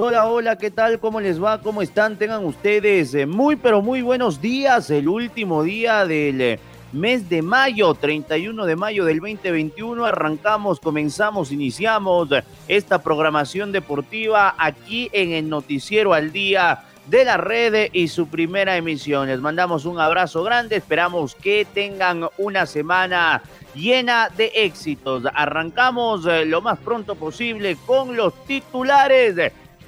Hola, 0.00 0.26
hola, 0.26 0.56
¿qué 0.56 0.70
tal? 0.70 1.00
¿Cómo 1.00 1.20
les 1.20 1.42
va? 1.42 1.60
¿Cómo 1.60 1.82
están? 1.82 2.16
Tengan 2.16 2.44
ustedes 2.44 3.14
eh, 3.14 3.26
muy, 3.26 3.56
pero 3.56 3.82
muy 3.82 4.00
buenos 4.00 4.40
días. 4.40 4.90
El 4.90 5.08
último 5.08 5.64
día 5.64 6.06
del 6.06 6.40
eh, 6.40 6.60
mes 6.92 7.28
de 7.28 7.42
mayo, 7.42 7.92
31 7.94 8.64
de 8.64 8.76
mayo 8.76 9.04
del 9.04 9.18
2021. 9.18 10.04
Arrancamos, 10.04 10.78
comenzamos, 10.78 11.50
iniciamos 11.50 12.30
eh, 12.30 12.44
esta 12.68 13.02
programación 13.02 13.72
deportiva 13.72 14.54
aquí 14.56 15.10
en 15.12 15.32
el 15.32 15.48
Noticiero 15.48 16.14
al 16.14 16.30
Día 16.30 16.84
de 17.06 17.24
la 17.24 17.36
red 17.36 17.90
y 17.92 18.06
su 18.06 18.28
primera 18.28 18.76
emisión. 18.76 19.26
Les 19.26 19.40
mandamos 19.40 19.84
un 19.84 19.98
abrazo 19.98 20.44
grande. 20.44 20.76
Esperamos 20.76 21.34
que 21.34 21.66
tengan 21.74 22.28
una 22.38 22.66
semana 22.66 23.42
llena 23.74 24.28
de 24.36 24.52
éxitos. 24.54 25.24
Arrancamos 25.34 26.24
lo 26.24 26.62
más 26.62 26.78
pronto 26.78 27.16
posible 27.16 27.76
con 27.84 28.16
los 28.16 28.32
titulares 28.44 29.34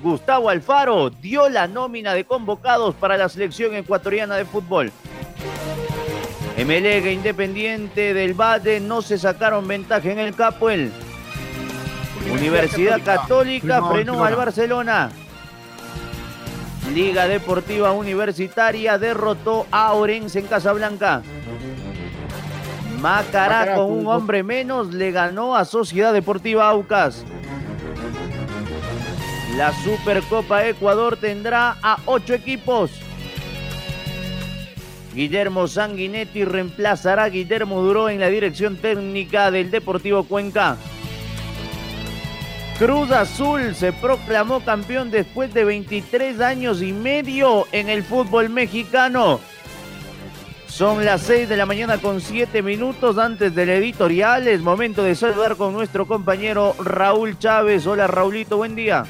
Gustavo 0.03 0.49
Alfaro 0.49 1.11
dio 1.11 1.49
la 1.49 1.67
nómina 1.67 2.15
de 2.15 2.25
convocados 2.25 2.95
para 2.95 3.19
la 3.19 3.29
selección 3.29 3.75
ecuatoriana 3.75 4.37
de 4.37 4.47
fútbol. 4.47 4.93
MLG 6.57 7.13
Independiente 7.13 8.15
del 8.15 8.35
Valle 8.35 8.81
no 8.81 9.03
se 9.03 9.19
sacaron 9.19 9.69
ventaja 9.69 10.11
en 10.11 10.19
el 10.19 10.35
Capuel. 10.35 10.91
Universidad 12.31 13.01
Católica 13.03 13.83
frenó 13.85 14.25
al 14.25 14.37
Barcelona. 14.37 15.11
Liga 16.95 17.29
Deportiva 17.29 17.93
Universitaria 17.93 18.99
derrotó 18.99 19.67
a 19.71 19.93
Orense 19.93 20.41
en 20.41 20.47
Casablanca. 20.47 21.23
Macará 23.01 23.75
con 23.77 23.93
un 23.93 24.07
hombre 24.07 24.43
menos 24.43 24.93
le 24.93 25.11
ganó 25.11 25.57
a 25.57 25.65
Sociedad 25.65 26.13
Deportiva 26.13 26.69
Aucas. 26.69 27.25
La 29.61 29.75
Supercopa 29.75 30.67
Ecuador 30.67 31.19
tendrá 31.19 31.77
a 31.83 31.99
ocho 32.07 32.33
equipos. 32.33 32.91
Guillermo 35.15 35.69
Sanguinetti 35.69 36.47
reemplazará 36.47 37.25
a 37.25 37.29
Guillermo 37.29 37.83
Duró 37.83 38.09
en 38.09 38.21
la 38.21 38.29
dirección 38.29 38.79
técnica 38.79 39.51
del 39.51 39.71
Deportivo 39.71 40.25
Cuenca. 40.25 40.79
Cruz 42.79 43.11
Azul 43.11 43.75
se 43.75 43.93
proclamó 43.93 44.61
campeón 44.61 45.11
después 45.11 45.53
de 45.53 45.65
23 45.65 46.41
años 46.41 46.81
y 46.81 46.95
medio 46.95 47.67
en 47.71 47.91
el 47.91 48.03
fútbol 48.03 48.49
mexicano. 48.49 49.41
Son 50.69 51.05
las 51.05 51.21
6 51.21 51.51
de 51.51 51.59
la 51.59 51.67
mañana 51.67 51.99
con 51.99 52.23
7 52.23 52.63
minutos 52.63 53.19
antes 53.19 53.55
del 53.55 53.69
editorial. 53.69 54.49
Es 54.49 54.63
momento 54.63 55.03
de 55.03 55.15
saludar 55.15 55.57
con 55.57 55.75
nuestro 55.75 56.07
compañero 56.07 56.75
Raúl 56.83 57.39
Chávez. 57.39 57.87
Hola 57.87 58.07
Raulito, 58.07 58.57
buen 58.57 58.75
día. 58.75 59.05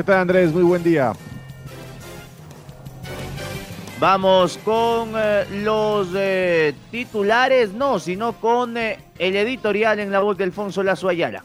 ¿Qué 0.00 0.04
tal 0.04 0.20
Andrés? 0.20 0.50
Muy 0.50 0.62
buen 0.62 0.82
día. 0.82 1.12
Vamos 3.98 4.58
con 4.64 5.12
eh, 5.14 5.44
los 5.62 6.08
eh, 6.14 6.74
titulares, 6.90 7.74
no, 7.74 7.98
sino 7.98 8.32
con 8.32 8.78
eh, 8.78 8.96
el 9.18 9.36
editorial 9.36 10.00
en 10.00 10.10
la 10.10 10.20
voz 10.20 10.38
de 10.38 10.44
Alfonso 10.44 10.82
Lazo 10.82 11.06
Ayala. 11.06 11.44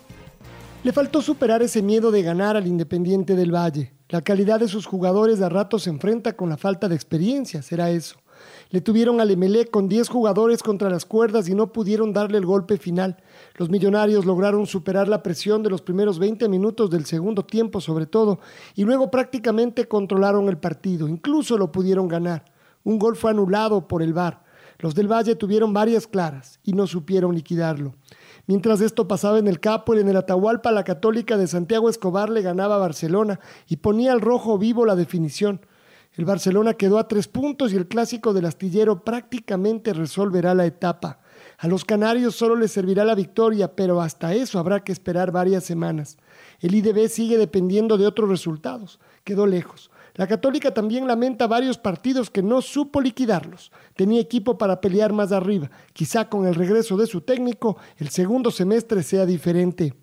Le 0.86 0.94
faltó 0.94 1.22
superar 1.22 1.64
ese 1.64 1.82
miedo 1.82 2.12
de 2.12 2.24
ganar 2.24 2.56
al 2.56 2.66
Independiente 2.66 3.36
del 3.36 3.54
Valle. 3.54 3.92
La 4.08 4.22
calidad 4.22 4.62
de 4.62 4.70
sus 4.70 4.86
jugadores 4.86 5.38
de 5.38 5.50
rato 5.50 5.78
se 5.78 5.90
enfrenta 5.90 6.32
con 6.32 6.48
la 6.48 6.56
falta 6.56 6.88
de 6.88 6.96
experiencia, 6.96 7.62
será 7.62 7.90
eso. 7.90 8.16
Le 8.70 8.82
tuvieron 8.82 9.22
al 9.22 9.32
Emelec 9.32 9.70
con 9.70 9.88
10 9.88 10.10
jugadores 10.10 10.64
contra 10.64 10.90
las 10.90 11.06
cuerdas 11.06 11.48
y 11.50 11.56
no 11.56 11.72
pudieron 11.72 12.14
darle 12.14 12.38
el 12.38 12.46
golpe 12.46 12.78
final. 12.78 13.18
Los 13.56 13.70
millonarios 13.70 14.26
lograron 14.26 14.66
superar 14.66 15.08
la 15.08 15.24
presión 15.24 15.64
de 15.64 15.70
los 15.70 15.82
primeros 15.82 16.20
20 16.20 16.50
minutos 16.50 16.90
del 16.90 17.06
segundo 17.06 17.46
tiempo 17.46 17.82
sobre 17.82 18.06
todo 18.06 18.40
y 18.76 18.84
luego 18.84 19.12
prácticamente 19.12 19.88
controlaron 19.88 20.50
el 20.50 20.58
partido, 20.58 21.08
incluso 21.08 21.58
lo 21.58 21.72
pudieron 21.72 22.08
ganar. 22.08 22.46
Un 22.84 23.00
gol 23.00 23.16
fue 23.16 23.32
anulado 23.32 23.88
por 23.88 24.02
el 24.02 24.14
VAR. 24.14 24.44
Los 24.80 24.94
del 24.94 25.12
Valle 25.12 25.36
tuvieron 25.36 25.74
varias 25.74 26.06
claras 26.06 26.60
y 26.64 26.74
no 26.74 26.86
supieron 26.86 27.34
liquidarlo. 27.34 27.96
Mientras 28.48 28.82
esto 28.82 29.08
pasaba 29.08 29.40
en 29.40 29.48
el 29.48 29.60
Capo, 29.60 29.96
en 29.96 30.08
el 30.08 30.18
Atahualpa, 30.18 30.72
la 30.72 30.84
Católica 30.84 31.38
de 31.38 31.48
Santiago 31.48 31.90
Escobar 31.90 32.30
le 32.30 32.42
ganaba 32.42 32.76
a 32.76 32.80
Barcelona 32.80 33.40
y 33.68 33.78
ponía 33.78 34.12
al 34.12 34.22
rojo 34.22 34.58
vivo 34.58 34.86
la 34.86 34.96
definición. 34.96 35.62
El 36.18 36.24
Barcelona 36.26 36.76
quedó 36.76 36.98
a 36.98 37.08
tres 37.08 37.28
puntos 37.28 37.74
y 37.74 37.76
el 37.76 37.88
clásico 37.88 38.34
del 38.34 38.46
astillero 38.46 39.04
prácticamente 39.04 39.94
resolverá 39.94 40.54
la 40.54 40.66
etapa. 40.66 41.20
A 41.58 41.68
los 41.68 41.84
canarios 41.84 42.36
solo 42.36 42.56
les 42.56 42.72
servirá 42.72 43.04
la 43.04 43.16
victoria, 43.16 43.76
pero 43.76 44.02
hasta 44.02 44.34
eso 44.34 44.58
habrá 44.58 44.84
que 44.84 44.94
esperar 44.94 45.32
varias 45.32 45.66
semanas. 45.66 46.18
El 46.62 46.74
IDB 46.74 47.10
sigue 47.10 47.38
dependiendo 47.38 47.98
de 47.98 48.08
otros 48.08 48.30
resultados. 48.30 49.00
Quedó 49.26 49.46
lejos. 49.46 49.92
La 50.14 50.28
Católica 50.28 50.74
también 50.74 51.08
lamenta 51.08 51.48
varios 51.48 51.78
partidos 51.78 52.30
que 52.30 52.42
no 52.42 52.62
supo 52.62 53.02
liquidarlos. 53.02 53.74
Tenía 53.96 54.22
equipo 54.22 54.58
para 54.58 54.80
pelear 54.80 55.12
más 55.12 55.34
arriba. 55.34 55.70
Quizá 55.92 56.30
con 56.30 56.48
el 56.48 56.56
regreso 56.56 56.96
de 56.96 57.08
su 57.08 57.22
técnico, 57.22 57.78
el 57.98 58.08
segundo 58.08 58.52
semestre 58.52 59.04
sea 59.04 59.26
diferente. 59.26 59.94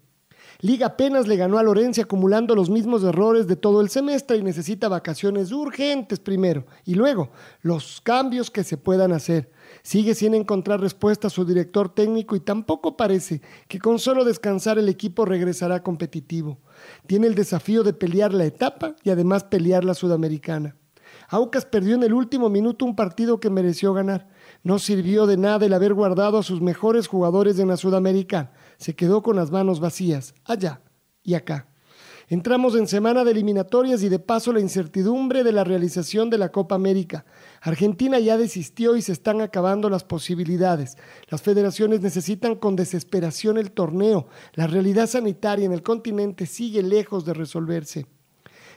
Liga 0.65 0.87
apenas 0.87 1.27
le 1.27 1.35
ganó 1.35 1.59
a 1.59 1.63
Lorenzo 1.65 2.03
acumulando 2.03 2.55
los 2.55 2.71
mismos 2.71 3.03
errores 3.03 3.49
de 3.49 3.57
todo 3.57 3.81
el 3.81 3.89
semestre 3.89 4.37
y 4.37 4.45
necesita 4.45 4.89
vacaciones 4.89 5.51
urgentes 5.51 6.21
primero 6.21 6.67
y 6.85 6.95
luego 6.95 7.33
los 7.63 8.01
cambios 8.01 8.49
que 8.49 8.63
se 8.63 8.77
puedan 8.77 9.11
hacer. 9.11 9.51
Sigue 9.83 10.15
sin 10.15 10.35
encontrar 10.35 10.81
respuesta 10.81 11.27
a 11.27 11.31
su 11.31 11.45
director 11.45 11.93
técnico 11.93 12.37
y 12.37 12.41
tampoco 12.41 12.97
parece 12.97 13.43
que 13.67 13.81
con 13.81 13.99
solo 13.99 14.25
descansar 14.25 14.79
el 14.79 14.89
equipo 14.89 15.25
regresará 15.25 15.83
competitivo. 15.83 16.61
Tiene 17.09 17.27
el 17.27 17.35
desafío 17.35 17.83
de 17.83 17.93
pelear 17.93 18.33
la 18.33 18.45
etapa 18.45 18.95
y 19.03 19.11
además 19.11 19.43
pelear 19.43 19.85
la 19.85 19.95
sudamericana. 19.95 20.77
Aucas 21.29 21.67
perdió 21.67 21.97
en 21.97 22.05
el 22.05 22.13
último 22.13 22.49
minuto 22.49 22.85
un 22.85 22.95
partido 22.95 23.41
que 23.41 23.51
mereció 23.51 23.95
ganar. 23.95 24.29
No 24.63 24.79
sirvió 24.79 25.27
de 25.27 25.39
nada 25.39 25.67
el 25.67 25.75
haber 25.75 25.93
guardado 25.93 26.39
a 26.39 26.43
sus 26.45 26.61
mejores 26.61 27.09
jugadores 27.09 27.59
en 27.59 27.67
la 27.67 27.77
Sudamericana 27.77 28.53
se 28.83 28.95
quedó 28.97 29.23
con 29.23 29.37
las 29.37 29.53
manos 29.53 29.79
vacías, 29.79 30.35
allá 30.45 30.81
y 31.23 31.35
acá. 31.35 31.69
Entramos 32.29 32.75
en 32.75 32.89
semana 32.89 33.25
de 33.25 33.31
eliminatorias 33.31 34.03
y 34.03 34.09
de 34.09 34.19
paso 34.19 34.53
la 34.53 34.61
incertidumbre 34.61 35.45
de 35.45 35.53
la 35.53 35.65
realización 35.65 36.31
de 36.31 36.39
la 36.39 36.51
Copa 36.51 36.75
América. 36.75 37.25
Argentina 37.61 38.19
ya 38.19 38.37
desistió 38.37 38.97
y 38.97 39.03
se 39.03 39.13
están 39.13 39.41
acabando 39.41 39.89
las 39.89 40.03
posibilidades. 40.03 40.97
Las 41.29 41.43
federaciones 41.43 42.01
necesitan 42.01 42.57
con 42.57 42.75
desesperación 42.75 43.57
el 43.57 43.71
torneo. 43.71 44.27
La 44.55 44.67
realidad 44.67 45.07
sanitaria 45.07 45.67
en 45.67 45.73
el 45.73 45.83
continente 45.83 46.47
sigue 46.47 46.83
lejos 46.83 47.25
de 47.25 47.35
resolverse. 47.35 48.07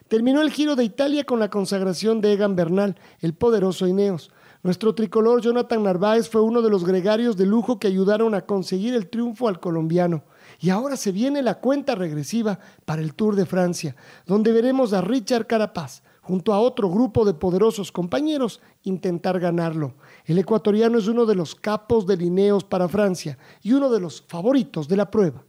Terminó 0.07 0.41
el 0.41 0.51
Giro 0.51 0.75
de 0.75 0.83
Italia 0.83 1.24
con 1.24 1.39
la 1.39 1.50
consagración 1.50 2.21
de 2.21 2.33
Egan 2.33 2.56
Bernal, 2.56 2.95
el 3.21 3.33
poderoso 3.33 3.88
Ineos. 3.88 4.31
Nuestro 4.65 4.95
tricolor 4.95 5.41
Jonathan 5.41 5.83
Narváez 5.83 6.27
fue 6.27 6.41
uno 6.41 6.63
de 6.63 6.71
los 6.71 6.83
gregarios 6.83 7.38
de 7.38 7.45
lujo 7.45 7.77
que 7.77 7.85
ayudaron 7.85 8.33
a 8.33 8.47
conseguir 8.47 8.95
el 8.95 9.12
triunfo 9.12 9.47
al 9.47 9.59
colombiano. 9.59 10.23
Y 10.59 10.71
ahora 10.71 10.97
se 10.97 11.12
viene 11.12 11.44
la 11.44 11.59
cuenta 11.59 11.94
regresiva 11.94 12.57
para 12.83 13.03
el 13.03 13.13
Tour 13.13 13.35
de 13.35 13.45
Francia, 13.45 13.95
donde 14.25 14.51
veremos 14.51 14.91
a 14.94 15.01
Richard 15.01 15.45
Carapaz, 15.45 16.01
junto 16.19 16.51
a 16.51 16.59
otro 16.59 16.89
grupo 16.89 17.25
de 17.25 17.35
poderosos 17.35 17.91
compañeros, 17.91 18.59
intentar 18.81 19.39
ganarlo. 19.39 19.94
El 20.25 20.39
ecuatoriano 20.39 20.97
es 20.97 21.06
uno 21.07 21.27
de 21.27 21.35
los 21.35 21.53
capos 21.53 22.07
de 22.07 22.17
Lineos 22.17 22.63
para 22.63 22.88
Francia 22.88 23.38
y 23.62 23.73
uno 23.73 23.91
de 23.91 24.00
los 24.00 24.23
favoritos 24.27 24.88
de 24.88 24.97
la 24.97 25.12
prueba. 25.12 25.44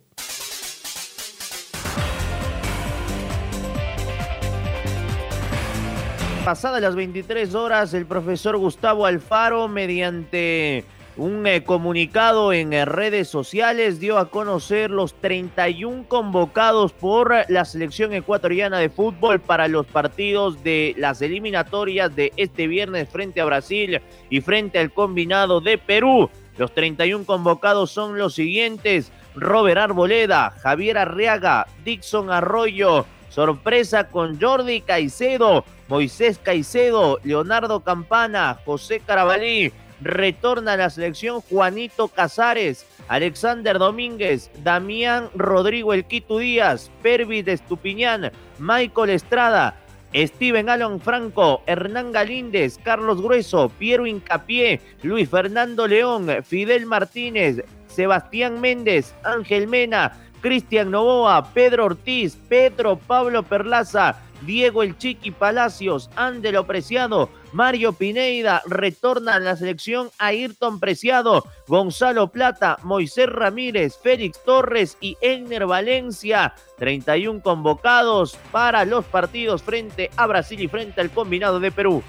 Pasadas 6.46 6.80
las 6.80 6.94
23 6.94 7.56
horas, 7.56 7.92
el 7.92 8.06
profesor 8.06 8.56
Gustavo 8.56 9.04
Alfaro, 9.04 9.66
mediante 9.66 10.84
un 11.16 11.44
eh, 11.44 11.64
comunicado 11.64 12.52
en 12.52 12.72
eh, 12.72 12.84
redes 12.84 13.26
sociales 13.26 13.98
dio 13.98 14.16
a 14.16 14.30
conocer 14.30 14.92
los 14.92 15.14
31 15.14 16.04
convocados 16.06 16.92
por 16.92 17.34
la 17.48 17.64
selección 17.64 18.12
ecuatoriana 18.12 18.78
de 18.78 18.90
fútbol 18.90 19.40
para 19.40 19.66
los 19.66 19.86
partidos 19.86 20.62
de 20.62 20.94
las 20.96 21.20
eliminatorias 21.20 22.14
de 22.14 22.32
este 22.36 22.68
viernes 22.68 23.08
frente 23.08 23.40
a 23.40 23.44
Brasil 23.44 24.00
y 24.30 24.40
frente 24.40 24.78
al 24.78 24.92
combinado 24.92 25.60
de 25.60 25.78
Perú. 25.78 26.30
Los 26.58 26.72
31 26.72 27.24
convocados 27.24 27.90
son 27.90 28.18
los 28.18 28.34
siguientes. 28.34 29.10
Robert 29.34 29.78
Arboleda, 29.78 30.50
Javier 30.62 30.96
Arriaga, 30.96 31.66
Dixon 31.84 32.30
Arroyo, 32.30 33.04
sorpresa 33.36 34.08
con 34.08 34.40
Jordi 34.40 34.80
Caicedo, 34.80 35.66
Moisés 35.88 36.40
Caicedo, 36.42 37.20
Leonardo 37.22 37.80
Campana, 37.80 38.58
José 38.64 39.00
Carabalí, 39.00 39.72
retorna 40.00 40.72
a 40.72 40.76
la 40.78 40.88
selección 40.88 41.42
Juanito 41.42 42.08
Casares, 42.08 42.86
Alexander 43.08 43.78
Domínguez, 43.78 44.50
Damián 44.64 45.28
Rodrigo 45.34 45.92
Elquito 45.92 46.38
Díaz, 46.38 46.90
Pervis 47.02 47.44
de 47.44 47.52
Estupiñán, 47.52 48.32
Michael 48.58 49.10
Estrada, 49.10 49.76
Steven 50.14 50.70
Alon 50.70 50.98
Franco, 50.98 51.60
Hernán 51.66 52.12
Galíndez, 52.12 52.78
Carlos 52.82 53.20
Grueso, 53.20 53.68
Piero 53.68 54.06
Incapié, 54.06 54.80
Luis 55.02 55.28
Fernando 55.28 55.86
León, 55.86 56.42
Fidel 56.42 56.86
Martínez, 56.86 57.62
Sebastián 57.86 58.62
Méndez, 58.62 59.14
Ángel 59.24 59.68
Mena, 59.68 60.12
Cristian 60.46 60.92
Novoa, 60.92 61.52
Pedro 61.52 61.86
Ortiz, 61.86 62.38
Pedro 62.48 62.96
Pablo 62.96 63.42
Perlaza, 63.42 64.22
Diego 64.42 64.84
El 64.84 64.96
Chiqui 64.96 65.32
Palacios, 65.32 66.08
Ándelo 66.14 66.68
Preciado, 66.68 67.30
Mario 67.52 67.92
Pineida, 67.94 68.62
retorna 68.64 69.34
a 69.34 69.40
la 69.40 69.56
selección 69.56 70.08
Ayrton 70.18 70.78
Preciado, 70.78 71.44
Gonzalo 71.66 72.28
Plata, 72.28 72.78
Moisés 72.84 73.28
Ramírez, 73.28 73.98
Félix 74.00 74.40
Torres 74.44 74.96
y 75.00 75.16
Egner 75.20 75.66
Valencia. 75.66 76.54
31 76.78 77.42
convocados 77.42 78.38
para 78.52 78.84
los 78.84 79.04
partidos 79.04 79.64
frente 79.64 80.10
a 80.16 80.28
Brasil 80.28 80.60
y 80.60 80.68
frente 80.68 81.00
al 81.00 81.10
combinado 81.10 81.58
de 81.58 81.72
Perú. 81.72 82.04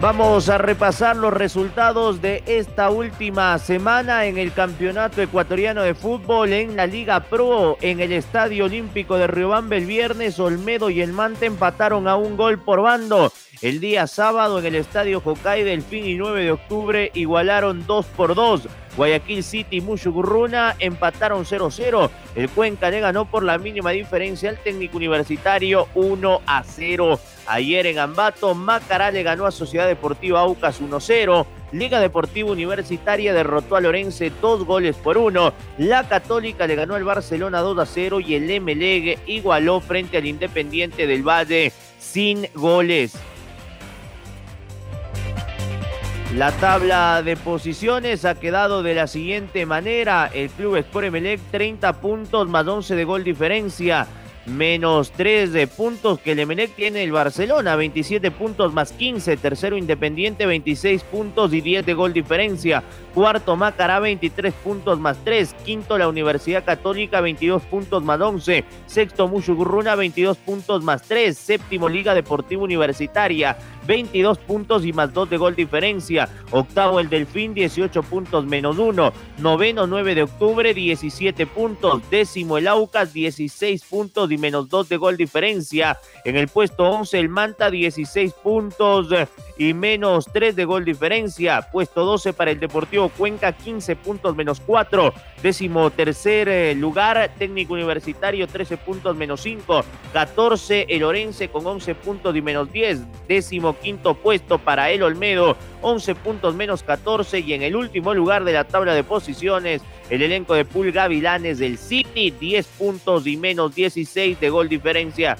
Vamos 0.00 0.48
a 0.48 0.56
repasar 0.56 1.14
los 1.14 1.30
resultados 1.30 2.22
de 2.22 2.42
esta 2.46 2.88
última 2.88 3.58
semana 3.58 4.24
en 4.24 4.38
el 4.38 4.50
Campeonato 4.54 5.20
Ecuatoriano 5.20 5.82
de 5.82 5.94
Fútbol 5.94 6.54
en 6.54 6.74
la 6.74 6.86
Liga 6.86 7.20
Pro 7.20 7.76
en 7.82 8.00
el 8.00 8.12
Estadio 8.12 8.64
Olímpico 8.64 9.18
de 9.18 9.26
Riobamba 9.26 9.76
el 9.76 9.84
viernes. 9.84 10.40
Olmedo 10.40 10.88
y 10.88 11.02
el 11.02 11.12
Mante 11.12 11.44
empataron 11.44 12.08
a 12.08 12.16
un 12.16 12.38
gol 12.38 12.58
por 12.58 12.80
bando. 12.80 13.30
El 13.60 13.78
día 13.78 14.06
sábado 14.06 14.58
en 14.58 14.64
el 14.64 14.76
Estadio 14.76 15.22
del 15.44 15.82
fin 15.82 16.06
y 16.06 16.14
9 16.14 16.44
de 16.44 16.52
octubre 16.52 17.10
igualaron 17.12 17.86
2 17.86 18.06
por 18.16 18.34
2. 18.34 18.68
Guayaquil 19.00 19.42
City 19.42 19.78
y 19.78 19.80
Mushugurruna 19.80 20.76
empataron 20.78 21.46
0-0. 21.46 22.10
El 22.34 22.50
Cuenca 22.50 22.90
le 22.90 23.00
ganó 23.00 23.24
por 23.24 23.42
la 23.42 23.56
mínima 23.56 23.92
diferencia 23.92 24.50
al 24.50 24.58
técnico 24.58 24.98
universitario 24.98 25.88
1 25.94 26.42
a 26.44 26.62
0. 26.62 27.18
Ayer 27.46 27.86
en 27.86 27.98
Ambato, 27.98 28.54
Macará 28.54 29.10
le 29.10 29.22
ganó 29.22 29.46
a 29.46 29.52
Sociedad 29.52 29.86
Deportiva 29.86 30.40
Aucas 30.40 30.82
1-0. 30.82 31.46
Liga 31.72 31.98
Deportiva 31.98 32.50
Universitaria 32.50 33.32
derrotó 33.32 33.76
a 33.76 33.80
Lorense 33.80 34.30
dos 34.38 34.66
goles 34.66 34.96
por 34.96 35.16
uno. 35.16 35.54
La 35.78 36.06
Católica 36.06 36.66
le 36.66 36.74
ganó 36.74 36.94
al 36.94 37.04
Barcelona 37.04 37.60
2 37.60 37.78
a 37.78 37.86
0 37.86 38.20
y 38.20 38.34
el 38.34 38.60
MLEG 38.60 39.18
igualó 39.24 39.80
frente 39.80 40.18
al 40.18 40.26
Independiente 40.26 41.06
del 41.06 41.26
Valle 41.26 41.72
sin 41.98 42.48
goles. 42.52 43.14
La 46.34 46.52
tabla 46.52 47.22
de 47.24 47.36
posiciones 47.36 48.24
ha 48.24 48.36
quedado 48.36 48.84
de 48.84 48.94
la 48.94 49.08
siguiente 49.08 49.66
manera. 49.66 50.30
El 50.32 50.48
club 50.50 50.76
Sport 50.76 51.06
Emelec 51.06 51.40
30 51.50 52.00
puntos 52.00 52.48
más 52.48 52.68
11 52.68 52.94
de 52.94 53.04
gol 53.04 53.24
diferencia 53.24 54.06
menos 54.46 55.12
3 55.12 55.52
de 55.52 55.66
puntos 55.66 56.18
que 56.18 56.32
el 56.32 56.38
Emelec 56.40 56.74
tiene 56.74 57.02
el 57.02 57.12
Barcelona, 57.12 57.76
27 57.76 58.30
puntos 58.30 58.72
más 58.72 58.92
15, 58.92 59.36
tercero 59.36 59.76
Independiente 59.76 60.46
26 60.46 61.02
puntos 61.04 61.52
y 61.52 61.60
10 61.60 61.86
de 61.86 61.94
gol 61.94 62.12
diferencia, 62.12 62.82
cuarto 63.14 63.56
Macará 63.56 64.00
23 64.00 64.52
puntos 64.54 64.98
más 64.98 65.16
3, 65.24 65.54
quinto 65.64 65.98
la 65.98 66.08
Universidad 66.08 66.64
Católica 66.64 67.20
22 67.20 67.62
puntos 67.62 68.02
más 68.02 68.20
11, 68.20 68.64
sexto 68.86 69.28
Mushugurruna 69.28 69.94
22 69.94 70.36
puntos 70.38 70.82
más 70.82 71.02
3, 71.02 71.36
séptimo 71.36 71.88
Liga 71.88 72.14
Deportiva 72.14 72.62
Universitaria 72.62 73.56
22 73.86 74.38
puntos 74.38 74.84
y 74.84 74.92
más 74.92 75.12
2 75.12 75.30
de 75.30 75.36
gol 75.36 75.56
diferencia, 75.56 76.28
octavo 76.50 77.00
el 77.00 77.08
Delfín 77.08 77.54
18 77.54 78.02
puntos 78.04 78.44
menos 78.46 78.78
1, 78.78 79.12
noveno 79.38 79.86
9 79.86 80.14
de 80.14 80.22
octubre 80.22 80.74
17 80.74 81.46
puntos, 81.46 82.02
décimo 82.10 82.58
el 82.58 82.68
Aucas 82.68 83.12
16 83.12 83.82
puntos 83.84 84.30
y 84.30 84.38
menos 84.38 84.68
2 84.68 84.88
de 84.88 84.96
gol 84.96 85.16
diferencia, 85.16 85.98
en 86.24 86.36
el 86.36 86.48
puesto 86.48 86.84
11 86.84 87.18
el 87.18 87.28
Manta 87.28 87.70
16 87.70 88.32
puntos 88.34 89.08
y 89.58 89.74
menos 89.74 90.26
3 90.32 90.56
de 90.56 90.64
gol 90.64 90.84
diferencia. 90.84 91.62
Puesto 91.70 92.04
12 92.04 92.32
para 92.32 92.50
el 92.50 92.60
Deportivo 92.60 92.99
Cuenca, 93.08 93.52
15 93.52 93.96
puntos 93.96 94.36
menos 94.36 94.60
4. 94.60 95.12
Décimo 95.42 95.90
tercer 95.90 96.48
eh, 96.48 96.74
lugar, 96.74 97.30
técnico 97.38 97.74
universitario, 97.74 98.46
13 98.46 98.76
puntos 98.76 99.16
menos 99.16 99.40
5. 99.40 99.84
14 100.12 100.86
el 100.88 101.02
Orense 101.02 101.48
con 101.48 101.66
11 101.66 101.94
puntos 101.94 102.36
y 102.36 102.42
menos 102.42 102.70
10. 102.72 103.00
Décimo 103.26 103.78
quinto 103.78 104.14
puesto 104.14 104.58
para 104.58 104.90
el 104.90 105.02
Olmedo, 105.02 105.56
11 105.82 106.14
puntos 106.16 106.54
menos 106.54 106.82
14. 106.82 107.40
Y 107.40 107.54
en 107.54 107.62
el 107.62 107.76
último 107.76 108.14
lugar 108.14 108.44
de 108.44 108.52
la 108.52 108.64
tabla 108.64 108.94
de 108.94 109.04
posiciones, 109.04 109.82
el 110.10 110.22
elenco 110.22 110.54
de 110.54 110.64
Pul 110.64 110.92
Gavilanes 110.92 111.58
del 111.58 111.78
City, 111.78 112.30
10 112.30 112.66
puntos 112.66 113.26
y 113.26 113.36
menos 113.36 113.74
16 113.74 114.38
de 114.38 114.50
gol 114.50 114.68
diferencia. 114.68 115.36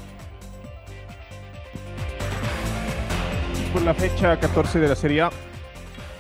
por 3.73 3.83
la 3.83 3.95
fecha 3.95 4.39
14 4.39 4.81
de 4.81 4.89
la 4.89 4.97
Serie 4.97 5.23
A. 5.23 5.31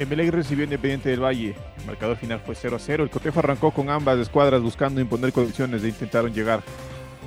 Emelec 0.00 0.30
recibió 0.30 0.64
Independiente 0.64 1.10
del 1.10 1.22
Valle. 1.22 1.54
El 1.78 1.86
marcador 1.86 2.16
final 2.16 2.40
fue 2.40 2.54
0 2.54 2.76
a 2.76 2.78
0. 2.78 3.04
El 3.04 3.10
Cotejo 3.10 3.38
arrancó 3.38 3.70
con 3.70 3.90
ambas 3.90 4.18
escuadras 4.18 4.62
buscando 4.62 4.98
imponer 4.98 5.30
condiciones 5.30 5.82
de 5.82 5.88
intentaron 5.90 6.32
llegar 6.32 6.62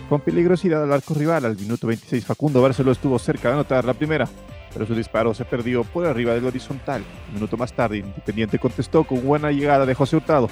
con 0.09 0.19
peligrosidad 0.21 0.83
al 0.83 0.91
arco 0.91 1.13
rival. 1.13 1.45
Al 1.45 1.55
minuto 1.55 1.85
26 1.85 2.25
Facundo 2.25 2.63
Barceló 2.63 2.91
estuvo 2.91 3.19
cerca 3.19 3.49
de 3.49 3.53
anotar 3.53 3.85
la 3.85 3.93
primera, 3.93 4.27
pero 4.73 4.87
su 4.87 4.95
disparo 4.95 5.35
se 5.35 5.45
perdió 5.45 5.83
por 5.83 6.07
arriba 6.07 6.33
del 6.33 6.45
horizontal. 6.45 7.03
Un 7.27 7.35
minuto 7.35 7.57
más 7.57 7.71
tarde 7.73 7.99
Independiente 7.99 8.57
contestó 8.57 9.03
con 9.03 9.23
buena 9.23 9.51
llegada 9.51 9.85
de 9.85 9.93
José 9.93 10.15
Hurtado. 10.15 10.49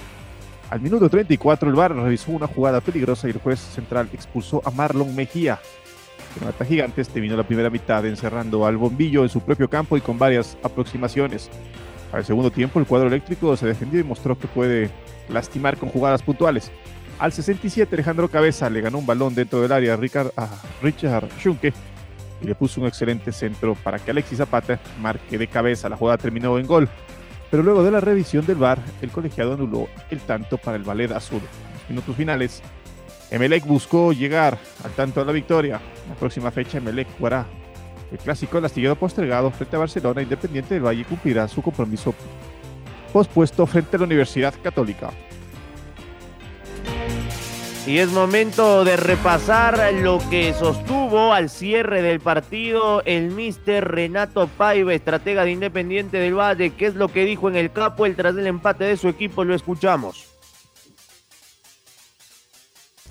Al 0.69 0.79
minuto 0.79 1.09
34 1.09 1.69
el 1.69 1.75
VAR 1.75 1.95
revisó 1.95 2.31
una 2.31 2.45
jugada 2.45 2.81
peligrosa 2.81 3.27
y 3.27 3.31
el 3.31 3.39
juez 3.39 3.59
central 3.59 4.09
expulsó 4.13 4.61
a 4.63 4.69
Marlon 4.69 5.15
Mejía. 5.15 5.59
Mata 6.45 6.65
Gigantes 6.65 7.09
terminó 7.09 7.35
la 7.35 7.43
primera 7.43 7.71
mitad 7.71 8.05
encerrando 8.05 8.65
al 8.65 8.77
bombillo 8.77 9.23
en 9.23 9.29
su 9.29 9.41
propio 9.41 9.69
campo 9.69 9.97
y 9.97 10.01
con 10.01 10.19
varias 10.19 10.55
aproximaciones. 10.63 11.49
Al 12.11 12.25
segundo 12.25 12.51
tiempo, 12.51 12.79
el 12.79 12.85
cuadro 12.85 13.07
eléctrico 13.07 13.55
se 13.55 13.65
defendió 13.65 13.99
y 13.99 14.03
mostró 14.03 14.37
que 14.37 14.47
puede 14.47 14.89
lastimar 15.29 15.77
con 15.77 15.89
jugadas 15.89 16.21
puntuales. 16.21 16.71
Al 17.19 17.31
67, 17.31 17.95
Alejandro 17.95 18.27
Cabeza 18.29 18.69
le 18.69 18.81
ganó 18.81 18.97
un 18.97 19.05
balón 19.05 19.35
dentro 19.35 19.61
del 19.61 19.71
área 19.71 19.93
a 19.93 19.97
Richard, 19.97 20.31
a 20.35 20.49
Schunke 21.39 21.73
y 22.41 22.47
le 22.47 22.55
puso 22.55 22.81
un 22.81 22.87
excelente 22.87 23.31
centro 23.31 23.75
para 23.75 23.99
que 23.99 24.11
Alexis 24.11 24.39
Zapata 24.39 24.79
marque 24.99 25.37
de 25.37 25.47
cabeza. 25.47 25.87
La 25.87 25.97
jugada 25.97 26.17
terminó 26.17 26.57
en 26.57 26.65
gol. 26.65 26.89
Pero 27.51 27.63
luego 27.63 27.83
de 27.83 27.91
la 27.91 27.99
revisión 27.99 28.45
del 28.45 28.55
VAR, 28.55 28.79
el 29.01 29.11
colegiado 29.11 29.53
anuló 29.53 29.87
el 30.09 30.19
tanto 30.21 30.57
para 30.57 30.77
el 30.77 30.83
ballet 30.83 31.11
azul. 31.11 31.41
En 31.41 31.79
los 31.79 31.89
minutos 31.89 32.15
finales, 32.15 32.61
Emelec 33.29 33.65
buscó 33.65 34.13
llegar 34.13 34.57
al 34.83 34.91
tanto 34.91 35.19
de 35.19 35.25
la 35.25 35.31
victoria. 35.31 35.79
La 36.09 36.15
próxima 36.15 36.49
fecha 36.49 36.79
Emelec 36.79 37.07
jugará 37.17 37.45
el 38.11 38.17
clásico 38.17 38.57
del 38.57 38.65
astillero 38.65 38.95
postergado 38.95 39.49
frente 39.51 39.75
a 39.75 39.79
Barcelona. 39.79 40.21
Independiente 40.21 40.73
del 40.73 40.85
Valle 40.85 41.05
cumplirá 41.05 41.47
su 41.47 41.61
compromiso 41.61 42.13
pospuesto 43.13 43.65
frente 43.65 43.95
a 43.95 43.99
la 43.99 44.05
Universidad 44.05 44.53
Católica. 44.61 45.11
Y 47.87 47.97
es 47.97 48.09
momento 48.09 48.83
de 48.83 48.95
repasar 48.95 49.91
lo 49.95 50.19
que 50.29 50.53
sostuvo 50.53 51.33
al 51.33 51.49
cierre 51.49 52.03
del 52.03 52.19
partido 52.19 53.01
el 53.05 53.31
mister 53.31 53.83
Renato 53.83 54.47
Paiva, 54.47 54.93
estratega 54.93 55.43
de 55.43 55.51
Independiente 55.51 56.17
del 56.17 56.35
Valle. 56.35 56.75
¿Qué 56.75 56.85
es 56.85 56.95
lo 56.95 57.07
que 57.07 57.25
dijo 57.25 57.49
en 57.49 57.55
el 57.55 57.71
capo 57.71 58.05
el 58.05 58.15
tras 58.15 58.35
del 58.35 58.45
empate 58.45 58.83
de 58.83 58.97
su 58.97 59.09
equipo? 59.09 59.43
Lo 59.43 59.55
escuchamos. 59.55 60.27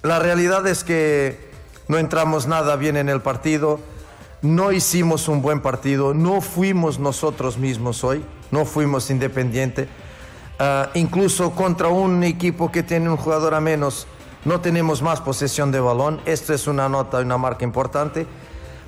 La 0.03 0.21
realidad 0.21 0.67
es 0.69 0.85
que 0.85 1.51
no 1.89 1.99
entramos 1.99 2.47
nada 2.47 2.77
bien 2.77 2.97
en 2.97 3.09
el 3.09 3.21
partido. 3.21 3.81
No 4.43 4.73
hicimos 4.73 5.29
un 5.29 5.43
buen 5.43 5.61
partido, 5.61 6.15
no 6.15 6.41
fuimos 6.41 6.99
nosotros 6.99 7.59
mismos 7.59 8.05
hoy, 8.05 8.25
no 8.51 8.65
fuimos 8.65 9.11
independiente. 9.11 9.89
Ah, 10.59 10.91
incluso 10.95 11.53
contra 11.53 11.89
un 11.89 12.23
equipo 12.23 12.71
que 12.71 12.83
tiene 12.83 13.09
un 13.09 13.17
jugador 13.17 13.55
a 13.55 13.61
menos, 13.61 14.07
no 14.45 14.61
tenemos 14.61 15.03
más 15.03 15.21
posesión 15.21 15.71
de 15.73 15.81
balón. 15.81 16.21
Esto 16.25 16.55
es 16.55 16.67
una 16.67 16.89
nota, 16.89 17.19
una 17.19 17.39
marca 17.39 17.65
importante. 17.65 18.27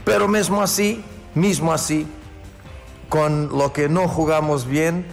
Pero 0.05 0.29
mismo 0.29 0.63
así, 0.63 1.05
mismo 1.35 1.73
así, 1.73 2.07
con 3.09 3.51
lo 3.57 3.73
que 3.73 3.89
no 3.89 4.09
jugamos 4.09 4.67
bien, 4.67 5.07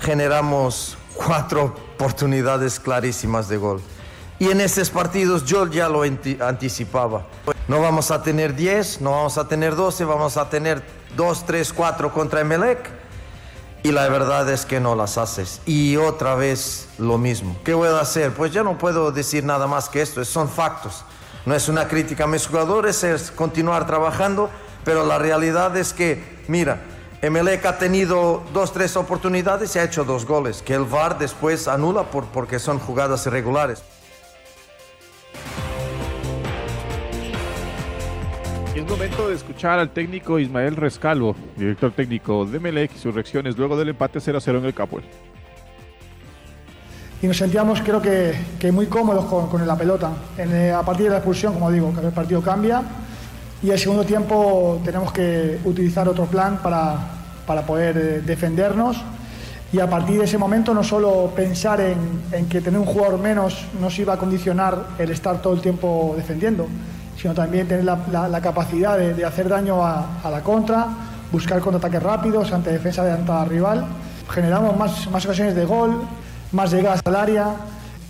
generamos 0.00 0.96
cuatro 1.14 1.74
oportunidades 1.96 2.78
clarísimas 2.78 3.48
de 3.48 3.56
gol. 3.56 3.80
Y 4.38 4.50
en 4.50 4.60
estos 4.60 4.90
partidos 4.90 5.44
yo 5.44 5.66
ya 5.66 5.88
lo 5.88 6.02
anticipaba. 6.02 7.26
No 7.66 7.80
vamos 7.80 8.10
a 8.10 8.22
tener 8.22 8.54
10, 8.54 9.00
no 9.00 9.12
vamos 9.12 9.38
a 9.38 9.48
tener 9.48 9.74
12, 9.74 10.04
vamos 10.04 10.36
a 10.36 10.50
tener 10.50 10.82
2, 11.16 11.46
3, 11.46 11.72
4 11.72 12.12
contra 12.12 12.40
Emelec. 12.40 12.90
Y 13.82 13.92
la 13.92 14.08
verdad 14.08 14.48
es 14.50 14.66
que 14.66 14.80
no 14.80 14.94
las 14.94 15.16
haces. 15.18 15.60
Y 15.64 15.96
otra 15.96 16.34
vez 16.34 16.88
lo 16.98 17.16
mismo. 17.16 17.56
¿Qué 17.64 17.74
voy 17.74 17.88
a 17.88 18.00
hacer? 18.00 18.32
Pues 18.32 18.52
ya 18.52 18.62
no 18.62 18.76
puedo 18.76 19.12
decir 19.12 19.44
nada 19.44 19.66
más 19.66 19.88
que 19.88 20.02
esto, 20.02 20.22
son 20.24 20.48
factos. 20.48 21.04
No 21.46 21.54
es 21.54 21.68
una 21.68 21.88
crítica 21.88 22.24
a 22.24 22.26
mis 22.26 22.46
jugadores, 22.46 23.02
es 23.04 23.30
continuar 23.30 23.86
trabajando, 23.86 24.50
pero 24.84 25.06
la 25.06 25.18
realidad 25.18 25.76
es 25.76 25.92
que, 25.92 26.42
mira, 26.48 26.80
Emelec 27.20 27.64
ha 27.64 27.78
tenido 27.78 28.42
dos, 28.52 28.72
tres 28.72 28.96
oportunidades 28.96 29.74
y 29.74 29.78
ha 29.78 29.84
hecho 29.84 30.04
dos 30.04 30.26
goles, 30.26 30.60
que 30.60 30.74
el 30.74 30.84
VAR 30.84 31.18
después 31.18 31.68
anula 31.68 32.10
por, 32.10 32.26
porque 32.26 32.58
son 32.58 32.78
jugadas 32.78 33.26
irregulares. 33.26 33.82
Es 38.74 38.90
momento 38.90 39.28
de 39.28 39.36
escuchar 39.36 39.78
al 39.78 39.90
técnico 39.90 40.38
Ismael 40.38 40.74
Rescalvo, 40.74 41.36
director 41.56 41.92
técnico 41.92 42.44
de 42.44 42.56
Emelec 42.56 42.94
y 42.96 42.98
sus 42.98 43.14
reacciones 43.14 43.56
luego 43.56 43.76
del 43.76 43.90
empate 43.90 44.18
0-0 44.18 44.58
en 44.58 44.64
el 44.64 44.74
Capuel. 44.74 45.04
Y 47.22 47.26
nos 47.28 47.36
sentíamos, 47.36 47.80
creo 47.82 48.02
que, 48.02 48.34
que 48.58 48.72
muy 48.72 48.86
cómodos 48.86 49.26
con, 49.26 49.48
con 49.48 49.64
la 49.64 49.76
pelota. 49.76 50.10
Eh, 50.36 50.72
a 50.76 50.82
partir 50.82 51.04
de 51.04 51.10
la 51.10 51.18
expulsión, 51.18 51.54
como 51.54 51.70
digo, 51.70 51.94
el 52.02 52.10
partido 52.10 52.42
cambia 52.42 52.82
y 53.62 53.70
el 53.70 53.78
segundo 53.78 54.04
tiempo 54.04 54.80
tenemos 54.84 55.12
que 55.12 55.60
utilizar 55.64 56.08
otro 56.08 56.26
plan 56.26 56.58
para, 56.60 56.98
para 57.46 57.64
poder 57.64 57.96
eh, 57.96 58.22
defendernos 58.26 59.00
y 59.72 59.78
a 59.78 59.88
partir 59.88 60.18
de 60.18 60.24
ese 60.24 60.36
momento 60.36 60.74
no 60.74 60.82
solo 60.82 61.32
pensar 61.34 61.80
en, 61.80 61.98
en, 62.32 62.48
que 62.48 62.60
tener 62.60 62.80
un 62.80 62.86
jugador 62.86 63.20
menos 63.20 63.66
nos 63.80 63.96
iba 64.00 64.14
a 64.14 64.16
condicionar 64.16 64.88
el 64.98 65.10
estar 65.10 65.40
todo 65.40 65.54
el 65.54 65.60
tiempo 65.60 66.14
defendiendo, 66.16 66.66
sino 67.16 67.34
también 67.34 67.66
tener 67.68 67.84
la, 67.84 68.28
la, 68.28 68.40
capacidad 68.40 68.98
de, 68.98 69.14
de, 69.14 69.24
hacer 69.24 69.48
daño 69.48 69.84
a, 69.84 70.20
a, 70.22 70.30
la 70.30 70.42
contra, 70.42 70.86
buscar 71.32 71.60
contraataques 71.60 72.02
rápidos 72.02 72.52
ante 72.52 72.70
defensa 72.70 73.04
de 73.04 73.12
anta 73.12 73.44
rival. 73.44 73.84
Generamos 74.28 74.76
más, 74.76 75.10
más 75.10 75.24
ocasiones 75.24 75.54
de 75.54 75.64
gol, 75.64 76.00
más 76.52 76.70
llegadas 76.72 77.00
al 77.04 77.16
área, 77.16 77.54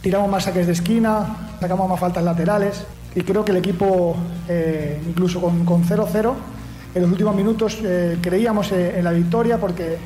tiramos 0.01 0.31
más 0.31 0.45
saques 0.45 0.67
de 0.67 0.73
esquina, 0.73 1.55
sacamos 1.61 1.89
más 1.89 2.01
faltas 2.01 2.25
laterales 2.25 2.85
y 3.15 3.23
creo 3.23 3.45
que 3.45 3.53
el 3.53 3.59
equipo, 3.59 4.17
eh, 4.49 5.01
incluso 5.07 5.41
con 5.41 5.85
0-0, 5.85 6.35
en 6.95 7.03
los 7.03 7.11
últimos 7.11 7.35
minutos 7.35 7.79
eh, 7.83 8.19
creíamos 8.23 8.71
eh, 8.71 8.99
en 8.99 9.05
la 9.05 9.11
victoria 9.11 9.59
porque 9.59 9.99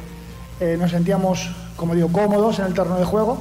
eh, 0.58 0.76
nos 0.80 0.90
sentíamos, 0.90 1.50
como 1.76 1.94
digo, 1.94 2.08
cómodos 2.08 2.58
en 2.60 2.64
el 2.64 2.72
terreno 2.72 2.98
de 2.98 3.04
juego 3.04 3.38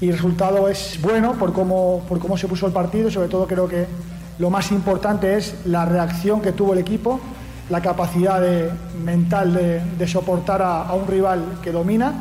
y 0.00 0.08
el 0.08 0.14
resultado 0.14 0.66
es 0.66 0.98
bueno 1.02 1.34
por 1.34 1.52
cómo, 1.52 2.02
por 2.08 2.18
cómo 2.18 2.38
se 2.38 2.48
puso 2.48 2.66
el 2.66 2.72
partido 2.72 3.08
y 3.08 3.12
sobre 3.12 3.28
todo 3.28 3.46
creo 3.46 3.68
que 3.68 3.86
lo 4.38 4.50
más 4.50 4.70
importante 4.72 5.36
es 5.36 5.54
la 5.66 5.84
reacción 5.84 6.40
que 6.40 6.52
tuvo 6.52 6.72
el 6.72 6.78
equipo, 6.78 7.20
la 7.68 7.80
capacidad 7.80 8.40
de, 8.40 8.70
mental 9.04 9.54
de, 9.54 10.08
soportar 10.08 10.62
a 10.62 10.92
un 10.94 11.06
rival 11.06 11.58
que 11.62 11.72
domina 11.72 12.12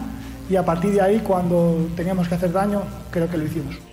y 0.50 0.56
a 0.56 0.66
partir 0.66 0.92
de 0.92 1.02
ahí 1.02 1.20
cuando 1.20 1.88
teníamos 1.96 2.28
que 2.28 2.36
hacer 2.36 2.52
daño 2.52 2.82
creo 3.12 3.30
que 3.30 3.38
lo 3.38 3.46
hicimos. 3.46 3.89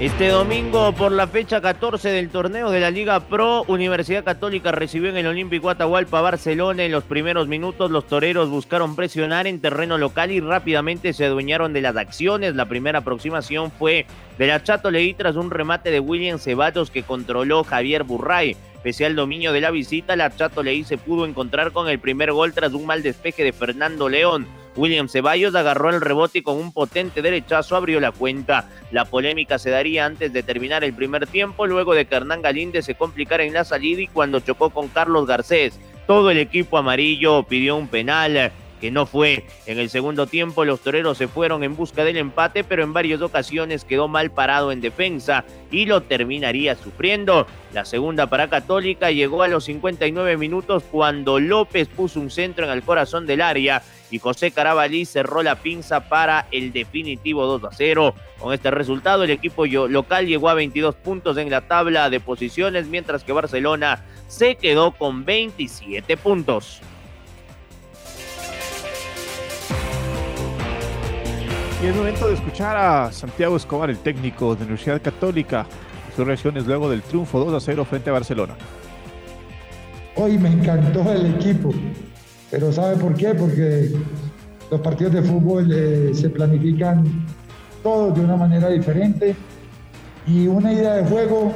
Este 0.00 0.28
domingo, 0.28 0.92
por 0.92 1.10
la 1.10 1.26
fecha 1.26 1.60
14 1.60 2.10
del 2.10 2.28
torneo 2.28 2.70
de 2.70 2.78
la 2.78 2.88
Liga 2.88 3.18
Pro, 3.18 3.64
Universidad 3.66 4.22
Católica 4.22 4.70
recibió 4.70 5.10
en 5.10 5.16
el 5.16 5.26
Olímpico 5.26 5.70
Atahualpa 5.70 6.20
Barcelona. 6.20 6.84
En 6.84 6.92
los 6.92 7.02
primeros 7.02 7.48
minutos, 7.48 7.90
los 7.90 8.06
toreros 8.06 8.48
buscaron 8.48 8.94
presionar 8.94 9.48
en 9.48 9.60
terreno 9.60 9.98
local 9.98 10.30
y 10.30 10.38
rápidamente 10.38 11.12
se 11.12 11.24
adueñaron 11.24 11.72
de 11.72 11.80
las 11.80 11.96
acciones. 11.96 12.54
La 12.54 12.68
primera 12.68 13.00
aproximación 13.00 13.72
fue 13.72 14.06
de 14.38 14.46
la 14.46 14.62
Chato 14.62 14.92
Leí 14.92 15.14
tras 15.14 15.34
un 15.34 15.50
remate 15.50 15.90
de 15.90 15.98
William 15.98 16.38
Ceballos 16.38 16.92
que 16.92 17.02
controló 17.02 17.64
Javier 17.64 18.04
Burray. 18.04 18.56
Pese 18.84 19.04
al 19.04 19.16
dominio 19.16 19.52
de 19.52 19.62
la 19.62 19.72
visita, 19.72 20.14
la 20.14 20.30
Chato 20.30 20.62
Leí 20.62 20.84
se 20.84 20.96
pudo 20.96 21.26
encontrar 21.26 21.72
con 21.72 21.88
el 21.88 21.98
primer 21.98 22.30
gol 22.30 22.52
tras 22.52 22.72
un 22.72 22.86
mal 22.86 23.02
despeje 23.02 23.42
de 23.42 23.52
Fernando 23.52 24.08
León. 24.08 24.46
William 24.78 25.08
Ceballos 25.08 25.54
agarró 25.56 25.90
el 25.90 26.00
rebote 26.00 26.38
y 26.38 26.42
con 26.42 26.56
un 26.56 26.72
potente 26.72 27.20
derechazo 27.20 27.74
abrió 27.74 27.98
la 27.98 28.12
cuenta. 28.12 28.68
La 28.92 29.04
polémica 29.04 29.58
se 29.58 29.70
daría 29.70 30.06
antes 30.06 30.32
de 30.32 30.44
terminar 30.44 30.84
el 30.84 30.94
primer 30.94 31.26
tiempo, 31.26 31.66
luego 31.66 31.94
de 31.94 32.06
que 32.06 32.14
Hernán 32.14 32.42
Galíndez 32.42 32.84
se 32.84 32.94
complicara 32.94 33.42
en 33.42 33.54
la 33.54 33.64
salida 33.64 34.02
y 34.02 34.06
cuando 34.06 34.38
chocó 34.38 34.70
con 34.70 34.86
Carlos 34.88 35.26
Garcés. 35.26 35.80
Todo 36.06 36.30
el 36.30 36.38
equipo 36.38 36.78
amarillo 36.78 37.42
pidió 37.42 37.76
un 37.76 37.88
penal 37.88 38.52
que 38.80 38.90
no 38.90 39.06
fue. 39.06 39.44
En 39.66 39.78
el 39.78 39.90
segundo 39.90 40.26
tiempo 40.26 40.64
los 40.64 40.80
toreros 40.80 41.18
se 41.18 41.28
fueron 41.28 41.62
en 41.64 41.76
busca 41.76 42.04
del 42.04 42.16
empate, 42.16 42.64
pero 42.64 42.82
en 42.82 42.92
varias 42.92 43.20
ocasiones 43.20 43.84
quedó 43.84 44.08
mal 44.08 44.30
parado 44.30 44.72
en 44.72 44.80
defensa 44.80 45.44
y 45.70 45.86
lo 45.86 46.02
terminaría 46.02 46.74
sufriendo. 46.76 47.46
La 47.72 47.84
segunda 47.84 48.28
para 48.28 48.48
Católica 48.48 49.10
llegó 49.10 49.42
a 49.42 49.48
los 49.48 49.64
59 49.64 50.36
minutos 50.36 50.82
cuando 50.90 51.38
López 51.38 51.88
puso 51.88 52.20
un 52.20 52.30
centro 52.30 52.64
en 52.64 52.70
el 52.70 52.82
corazón 52.82 53.26
del 53.26 53.42
área 53.42 53.82
y 54.10 54.18
José 54.18 54.50
Carabalí 54.50 55.04
cerró 55.04 55.42
la 55.42 55.56
pinza 55.56 56.08
para 56.08 56.46
el 56.50 56.72
definitivo 56.72 57.44
2 57.46 57.64
a 57.64 57.70
0. 57.72 58.14
Con 58.38 58.54
este 58.54 58.70
resultado, 58.70 59.24
el 59.24 59.30
equipo 59.30 59.66
local 59.66 60.26
llegó 60.26 60.48
a 60.48 60.54
22 60.54 60.94
puntos 60.94 61.36
en 61.36 61.50
la 61.50 61.62
tabla 61.62 62.08
de 62.08 62.20
posiciones, 62.20 62.86
mientras 62.86 63.24
que 63.24 63.32
Barcelona 63.32 64.04
se 64.28 64.54
quedó 64.54 64.92
con 64.92 65.24
27 65.24 66.16
puntos. 66.16 66.80
Y 71.80 71.86
es 71.86 71.94
momento 71.94 72.26
de 72.26 72.34
escuchar 72.34 72.76
a 72.76 73.12
Santiago 73.12 73.56
Escobar, 73.56 73.88
el 73.88 73.98
técnico 73.98 74.56
de 74.56 74.62
Universidad 74.62 75.00
Católica, 75.00 75.64
sus 76.16 76.26
reacciones 76.26 76.66
luego 76.66 76.90
del 76.90 77.02
triunfo 77.02 77.38
2 77.38 77.54
a 77.54 77.60
0 77.64 77.84
frente 77.84 78.10
a 78.10 78.14
Barcelona. 78.14 78.56
Hoy 80.16 80.38
me 80.38 80.48
encantó 80.48 81.12
el 81.12 81.36
equipo, 81.36 81.70
pero 82.50 82.72
¿sabe 82.72 82.96
por 82.96 83.14
qué? 83.14 83.32
Porque 83.32 83.92
los 84.72 84.80
partidos 84.80 85.12
de 85.12 85.22
fútbol 85.22 85.70
eh, 85.72 86.10
se 86.14 86.28
planifican 86.30 87.04
todos 87.84 88.12
de 88.16 88.24
una 88.24 88.36
manera 88.36 88.70
diferente 88.70 89.36
y 90.26 90.48
una 90.48 90.72
idea 90.72 90.94
de 90.94 91.04
juego 91.04 91.54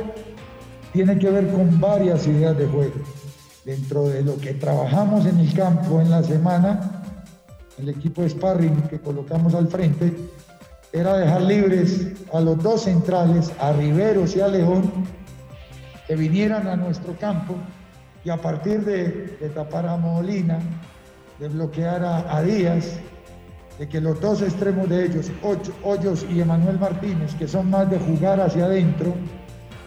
tiene 0.93 1.19
que 1.19 1.31
ver 1.31 1.51
con 1.51 1.81
varias 1.81 2.29
ideas 2.29 2.57
de 2.57 2.67
juego. 2.69 2.95
Dentro 3.65 4.07
de 4.07 4.23
lo 4.23 4.37
que 4.37 4.55
trabajamos 4.55 5.27
en 5.27 5.41
el 5.41 5.53
campo 5.53 6.01
en 6.01 6.11
la 6.11 6.23
semana, 6.23 6.92
el 7.79 7.89
equipo 7.89 8.23
de 8.23 8.31
sparring 8.31 8.83
que 8.83 9.01
colocamos 9.01 9.55
al 9.55 9.69
frente 9.69 10.13
era 10.93 11.17
dejar 11.17 11.43
libres 11.43 12.09
a 12.33 12.41
los 12.41 12.63
dos 12.63 12.83
centrales, 12.83 13.51
a 13.59 13.73
Riveros 13.73 14.37
y 14.37 14.41
a 14.41 14.49
León, 14.49 14.93
que 16.07 16.17
vinieran 16.17 16.67
a 16.69 16.77
nuestro 16.77 17.17
campo 17.17 17.55
y 18.25 18.31
a 18.31 18.37
partir 18.37 18.85
de, 18.85 19.51
tapar 19.55 19.87
a 19.87 19.97
Molina, 19.97 20.59
de 21.39 21.49
bloquear 21.49 22.05
a, 22.05 22.43
Díaz, 22.43 22.99
de 23.79 23.89
que 23.89 24.01
los 24.01 24.21
dos 24.21 24.43
extremos 24.43 24.89
de 24.89 25.07
ellos, 25.07 25.31
Hoyos 25.83 26.27
y 26.31 26.41
Emanuel 26.41 26.79
Martínez, 26.79 27.35
que 27.37 27.49
son 27.49 27.71
más 27.71 27.91
de 27.91 27.99
jugar 27.99 28.41
hacia 28.41 28.67
adentro 28.67 29.15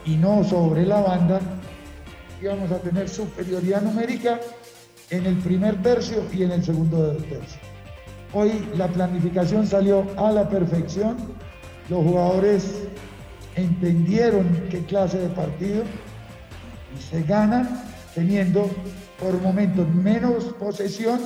y 0.06 0.16
no 0.16 0.44
sobre 0.44 0.86
la 0.86 1.02
banda, 1.02 1.40
íbamos 2.42 2.72
a 2.72 2.80
tener 2.80 3.08
superioridad 3.08 3.82
numérica 3.82 4.40
en 5.12 5.26
el 5.28 5.38
primer 5.38 5.82
tercio 5.84 6.24
y 6.34 6.44
en 6.44 6.52
el 6.52 6.64
segundo 6.64 7.16
tercio. 7.18 7.75
Hoy 8.34 8.68
la 8.76 8.88
planificación 8.88 9.66
salió 9.66 10.06
a 10.18 10.32
la 10.32 10.50
perfección, 10.50 11.18
los 11.90 12.04
jugadores 12.04 12.84
entendieron 13.56 14.46
qué 14.70 14.80
clase 14.86 15.20
de 15.20 15.30
partido 15.30 15.84
y 16.98 17.02
se 17.02 17.24
gana 17.24 17.84
teniendo 18.14 18.70
por 19.20 19.42
momentos 19.42 19.88
menos 19.94 20.46
posesión, 20.60 21.20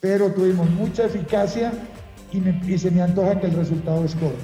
pero 0.00 0.32
tuvimos 0.32 0.68
mucha 0.70 1.04
eficacia 1.04 1.72
y, 2.32 2.38
y 2.70 2.78
se 2.78 2.90
me 2.90 3.02
antoja 3.02 3.40
que 3.40 3.46
el 3.46 3.54
resultado 3.54 4.04
es 4.04 4.14
corto. 4.14 4.36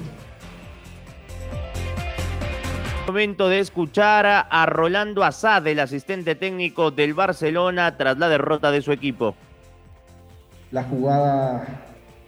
Momento 3.07 3.49
de 3.49 3.59
escuchar 3.59 4.25
a 4.49 4.65
Rolando 4.67 5.23
Azad, 5.23 5.67
el 5.67 5.79
asistente 5.79 6.35
técnico 6.35 6.91
del 6.91 7.13
Barcelona, 7.13 7.97
tras 7.97 8.17
la 8.17 8.29
derrota 8.29 8.71
de 8.71 8.81
su 8.81 8.91
equipo. 8.91 9.35
La 10.71 10.83
jugada 10.83 11.65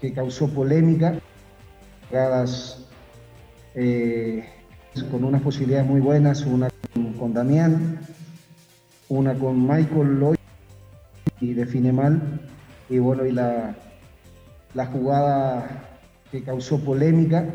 que 0.01 0.13
causó 0.13 0.49
polémica, 0.49 1.19
jugadas 2.09 2.85
eh, 3.73 4.45
con 5.09 5.23
unas 5.23 5.41
posibilidades 5.41 5.87
muy 5.87 6.01
buenas, 6.01 6.45
una 6.45 6.69
con, 7.17 7.33
Damián, 7.33 7.99
una 9.09 9.33
con 9.33 9.61
Michael 9.65 10.19
Lloyd 10.19 10.37
y 11.39 11.53
define 11.53 11.91
mal, 11.91 12.41
y 12.89 12.99
bueno, 12.99 13.25
y 13.25 13.31
la, 13.31 13.75
la 14.73 14.85
jugada 14.87 15.99
que 16.31 16.43
causó 16.43 16.79
polémica, 16.79 17.45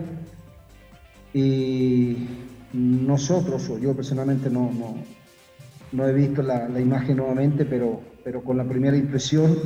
y 1.35 2.29
nosotros, 2.73 3.69
o 3.69 3.79
yo 3.79 3.95
personalmente 3.95 4.51
no, 4.51 4.71
no, 4.73 4.97
no 5.93 6.09
he 6.09 6.13
visto 6.13 6.43
la, 6.43 6.69
la, 6.69 6.81
imagen 6.81 7.19
nuevamente, 7.19 7.65
pero, 7.65 8.01
pero 8.25 8.43
con 8.43 8.57
la 8.57 8.65
primera 8.65 8.97
impresión, 8.97 9.57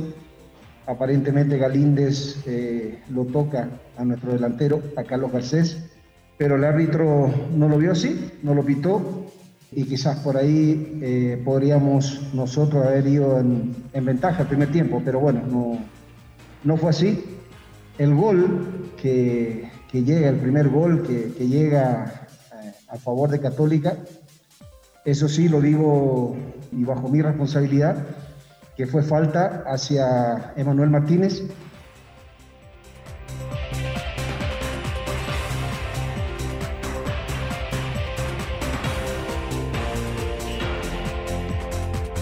aparentemente 0.85 1.57
Galíndez 1.57 2.37
eh, 2.45 2.99
lo 3.09 3.25
toca 3.25 3.69
a 3.97 4.03
nuestro 4.03 4.33
delantero, 4.33 4.81
a 4.97 5.03
Carlos 5.03 5.31
Garcés, 5.31 5.83
pero 6.37 6.55
el 6.55 6.63
árbitro 6.63 7.31
no 7.55 7.69
lo 7.69 7.77
vio 7.77 7.91
así, 7.91 8.31
no 8.41 8.53
lo 8.53 8.63
pitó 8.63 9.27
y 9.71 9.85
quizás 9.85 10.19
por 10.19 10.37
ahí 10.37 10.99
eh, 11.01 11.41
podríamos 11.43 12.33
nosotros 12.33 12.85
haber 12.85 13.07
ido 13.07 13.39
en, 13.39 13.75
en, 13.93 14.05
ventaja 14.05 14.43
el 14.43 14.47
primer 14.47 14.71
tiempo, 14.71 15.01
pero 15.03 15.19
bueno, 15.19 15.41
no, 15.49 15.79
no 16.63 16.77
fue 16.77 16.89
así. 16.91 17.23
El 17.97 18.13
gol 18.15 18.91
que, 19.01 19.69
llega, 19.91 20.29
el 20.29 20.37
primer 20.37 20.69
gol 20.69 21.03
que, 21.03 21.45
llega 21.45 22.27
eh, 22.53 22.71
a 22.89 22.97
favor 22.97 23.29
de 23.29 23.39
Católica, 23.39 23.97
eso 25.05 25.27
sí 25.27 25.49
lo 25.49 25.61
digo 25.61 26.35
y 26.71 26.83
bajo 26.83 27.09
mi 27.09 27.21
responsabilidad, 27.21 27.97
que 28.75 28.87
fue 28.87 29.03
falta 29.03 29.63
hacia 29.67 30.53
Emanuel 30.55 30.89
Martínez, 30.89 31.43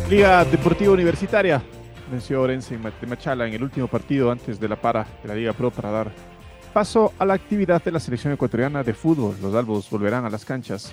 Liga 0.10 0.44
Deportiva 0.44 0.92
Universitaria. 0.92 1.64
Venció 2.12 2.42
Orense 2.42 2.78
de 2.78 3.08
Machala 3.08 3.48
en 3.48 3.54
el 3.54 3.64
último 3.64 3.88
partido 3.88 4.30
antes 4.30 4.60
de 4.60 4.68
la 4.68 4.76
para 4.76 5.08
de 5.24 5.30
la 5.30 5.36
Liga 5.36 5.54
Pro 5.54 5.72
para 5.72 5.90
dar 5.90 6.12
paso 6.74 7.14
a 7.18 7.26
la 7.26 7.34
actividad 7.34 7.82
de 7.82 7.92
la 7.92 8.00
selección 8.02 8.34
ecuatoriana 8.34 8.84
de 8.84 8.94
fútbol. 8.94 9.38
Los 9.42 9.56
albos 9.56 9.90
volverán 9.90 10.26
a 10.26 10.30
las 10.30 10.44
canchas 10.44 10.92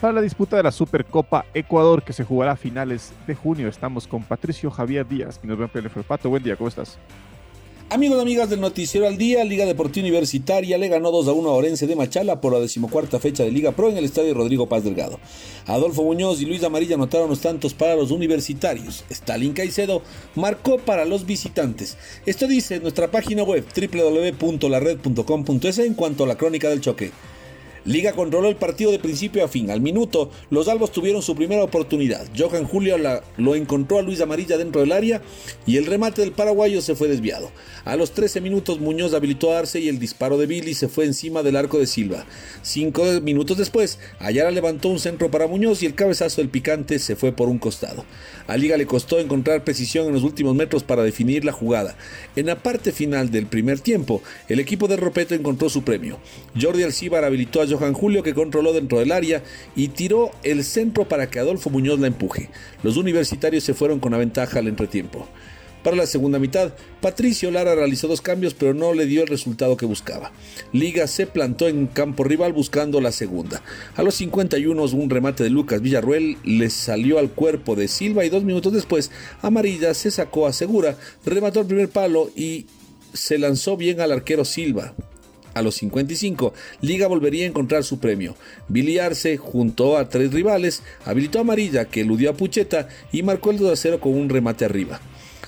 para 0.00 0.12
la 0.12 0.20
disputa 0.20 0.56
de 0.56 0.62
la 0.62 0.72
Supercopa 0.72 1.46
Ecuador 1.54 2.02
que 2.02 2.12
se 2.12 2.24
jugará 2.24 2.52
a 2.52 2.56
finales 2.56 3.12
de 3.26 3.34
junio. 3.34 3.68
Estamos 3.68 4.06
con 4.06 4.22
Patricio 4.22 4.70
Javier 4.70 5.06
Díaz 5.06 5.40
y 5.42 5.46
nos 5.46 5.58
ven 5.58 5.70
en 5.74 6.02
Pato, 6.04 6.30
buen 6.30 6.42
día, 6.42 6.56
¿cómo 6.56 6.68
estás? 6.68 6.98
Amigos 7.90 8.18
y 8.18 8.20
amigas 8.20 8.50
del 8.50 8.60
Noticiero 8.60 9.06
al 9.06 9.16
Día, 9.16 9.42
Liga 9.44 9.64
Deportiva 9.64 10.04
Universitaria 10.04 10.76
le 10.76 10.88
ganó 10.88 11.10
2 11.10 11.28
a 11.28 11.32
1 11.32 11.48
a 11.48 11.54
Orense 11.54 11.86
de 11.86 11.96
Machala 11.96 12.38
por 12.38 12.52
la 12.52 12.60
decimocuarta 12.60 13.18
fecha 13.18 13.44
de 13.44 13.50
Liga 13.50 13.72
Pro 13.72 13.88
en 13.88 13.96
el 13.96 14.04
estadio 14.04 14.34
Rodrigo 14.34 14.68
Paz 14.68 14.84
Delgado. 14.84 15.18
Adolfo 15.66 16.04
Muñoz 16.04 16.42
y 16.42 16.44
Luis 16.44 16.62
Amarilla 16.64 16.96
anotaron 16.96 17.30
los 17.30 17.40
tantos 17.40 17.72
para 17.72 17.96
los 17.96 18.10
universitarios. 18.10 19.06
Stalin 19.08 19.54
Caicedo 19.54 20.02
marcó 20.34 20.76
para 20.76 21.06
los 21.06 21.24
visitantes. 21.24 21.96
Esto 22.26 22.46
dice 22.46 22.78
nuestra 22.80 23.10
página 23.10 23.42
web 23.42 23.64
www.lared.com.es 23.74 25.78
en 25.78 25.94
cuanto 25.94 26.24
a 26.24 26.26
la 26.26 26.36
crónica 26.36 26.68
del 26.68 26.82
choque. 26.82 27.10
Liga 27.84 28.12
controló 28.12 28.48
el 28.48 28.56
partido 28.56 28.90
de 28.90 28.98
principio 28.98 29.44
a 29.44 29.48
fin. 29.48 29.70
Al 29.70 29.80
minuto, 29.80 30.30
los 30.50 30.68
albos 30.68 30.92
tuvieron 30.92 31.22
su 31.22 31.34
primera 31.34 31.62
oportunidad. 31.62 32.26
Johan 32.36 32.64
Julio 32.64 32.96
lo 33.36 33.54
encontró 33.54 33.98
a 33.98 34.02
Luis 34.02 34.20
Amarilla 34.20 34.56
dentro 34.56 34.80
del 34.80 34.92
área 34.92 35.22
y 35.66 35.76
el 35.76 35.86
remate 35.86 36.22
del 36.22 36.32
paraguayo 36.32 36.80
se 36.82 36.94
fue 36.94 37.08
desviado. 37.08 37.50
A 37.84 37.96
los 37.96 38.12
13 38.12 38.40
minutos, 38.40 38.80
Muñoz 38.80 39.14
habilitó 39.14 39.52
a 39.52 39.60
Arce 39.60 39.80
y 39.80 39.88
el 39.88 39.98
disparo 39.98 40.38
de 40.38 40.46
Billy 40.46 40.74
se 40.74 40.88
fue 40.88 41.04
encima 41.04 41.42
del 41.42 41.56
arco 41.56 41.78
de 41.78 41.86
Silva. 41.86 42.26
Cinco 42.62 43.04
minutos 43.22 43.56
después, 43.56 43.98
Ayala 44.18 44.50
levantó 44.50 44.88
un 44.88 44.98
centro 44.98 45.30
para 45.30 45.46
Muñoz 45.46 45.82
y 45.82 45.86
el 45.86 45.94
cabezazo 45.94 46.40
del 46.40 46.50
picante 46.50 46.98
se 46.98 47.16
fue 47.16 47.32
por 47.32 47.48
un 47.48 47.58
costado. 47.58 48.04
A 48.46 48.56
Liga 48.56 48.76
le 48.76 48.86
costó 48.86 49.18
encontrar 49.18 49.64
precisión 49.64 50.06
en 50.06 50.14
los 50.14 50.24
últimos 50.24 50.54
metros 50.54 50.82
para 50.82 51.02
definir 51.02 51.44
la 51.44 51.52
jugada. 51.52 51.96
En 52.36 52.46
la 52.46 52.62
parte 52.62 52.92
final 52.92 53.30
del 53.30 53.46
primer 53.46 53.80
tiempo, 53.80 54.22
el 54.48 54.60
equipo 54.60 54.88
de 54.88 54.96
Ropeto 54.96 55.34
encontró 55.34 55.68
su 55.68 55.82
premio. 55.82 56.18
Jordi 56.60 56.82
Alcibar 56.82 57.24
habilitó 57.24 57.60
a 57.60 57.66
Johan 57.70 57.92
Julio 57.92 58.22
que 58.22 58.34
controló 58.34 58.72
dentro 58.72 58.98
del 58.98 59.12
área 59.12 59.42
y 59.76 59.88
tiró 59.88 60.30
el 60.42 60.64
centro 60.64 61.08
para 61.08 61.30
que 61.30 61.38
Adolfo 61.38 61.70
Muñoz 61.70 61.98
la 62.00 62.06
empuje. 62.06 62.50
Los 62.82 62.96
universitarios 62.96 63.64
se 63.64 63.74
fueron 63.74 64.00
con 64.00 64.12
la 64.12 64.18
ventaja 64.18 64.58
al 64.58 64.68
entretiempo. 64.68 65.28
Para 65.82 65.96
la 65.96 66.06
segunda 66.06 66.38
mitad, 66.38 66.72
Patricio 67.00 67.50
Lara 67.50 67.74
realizó 67.74 68.08
dos 68.08 68.20
cambios 68.20 68.52
pero 68.52 68.74
no 68.74 68.92
le 68.94 69.06
dio 69.06 69.22
el 69.22 69.28
resultado 69.28 69.76
que 69.76 69.86
buscaba. 69.86 70.32
Liga 70.72 71.06
se 71.06 71.26
plantó 71.26 71.68
en 71.68 71.86
campo 71.86 72.24
rival 72.24 72.52
buscando 72.52 73.00
la 73.00 73.12
segunda. 73.12 73.62
A 73.96 74.02
los 74.02 74.16
51 74.16 74.82
un 74.82 75.10
remate 75.10 75.44
de 75.44 75.50
Lucas 75.50 75.80
Villarruel 75.80 76.36
le 76.44 76.70
salió 76.70 77.18
al 77.18 77.30
cuerpo 77.30 77.76
de 77.76 77.88
Silva 77.88 78.24
y 78.24 78.28
dos 78.28 78.42
minutos 78.42 78.72
después 78.72 79.10
Amarilla 79.40 79.94
se 79.94 80.10
sacó 80.10 80.46
a 80.46 80.52
Segura, 80.52 80.96
remató 81.24 81.60
el 81.60 81.66
primer 81.66 81.88
palo 81.88 82.30
y 82.34 82.66
se 83.12 83.38
lanzó 83.38 83.76
bien 83.76 84.00
al 84.00 84.12
arquero 84.12 84.44
Silva. 84.44 84.94
A 85.54 85.62
los 85.62 85.76
55, 85.76 86.52
Liga 86.80 87.06
volvería 87.06 87.44
a 87.44 87.48
encontrar 87.48 87.84
su 87.84 87.98
premio. 87.98 88.36
Billy 88.68 88.98
Arce, 88.98 89.36
junto 89.36 89.96
a 89.96 90.08
tres 90.08 90.32
rivales, 90.32 90.82
habilitó 91.04 91.38
a 91.38 91.40
Amarilla, 91.42 91.86
que 91.86 92.02
eludió 92.02 92.30
a 92.30 92.34
Pucheta 92.34 92.88
y 93.12 93.22
marcó 93.22 93.50
el 93.50 93.58
2 93.58 93.72
a 93.72 93.76
0 93.76 94.00
con 94.00 94.14
un 94.14 94.28
remate 94.28 94.64
arriba. 94.64 95.00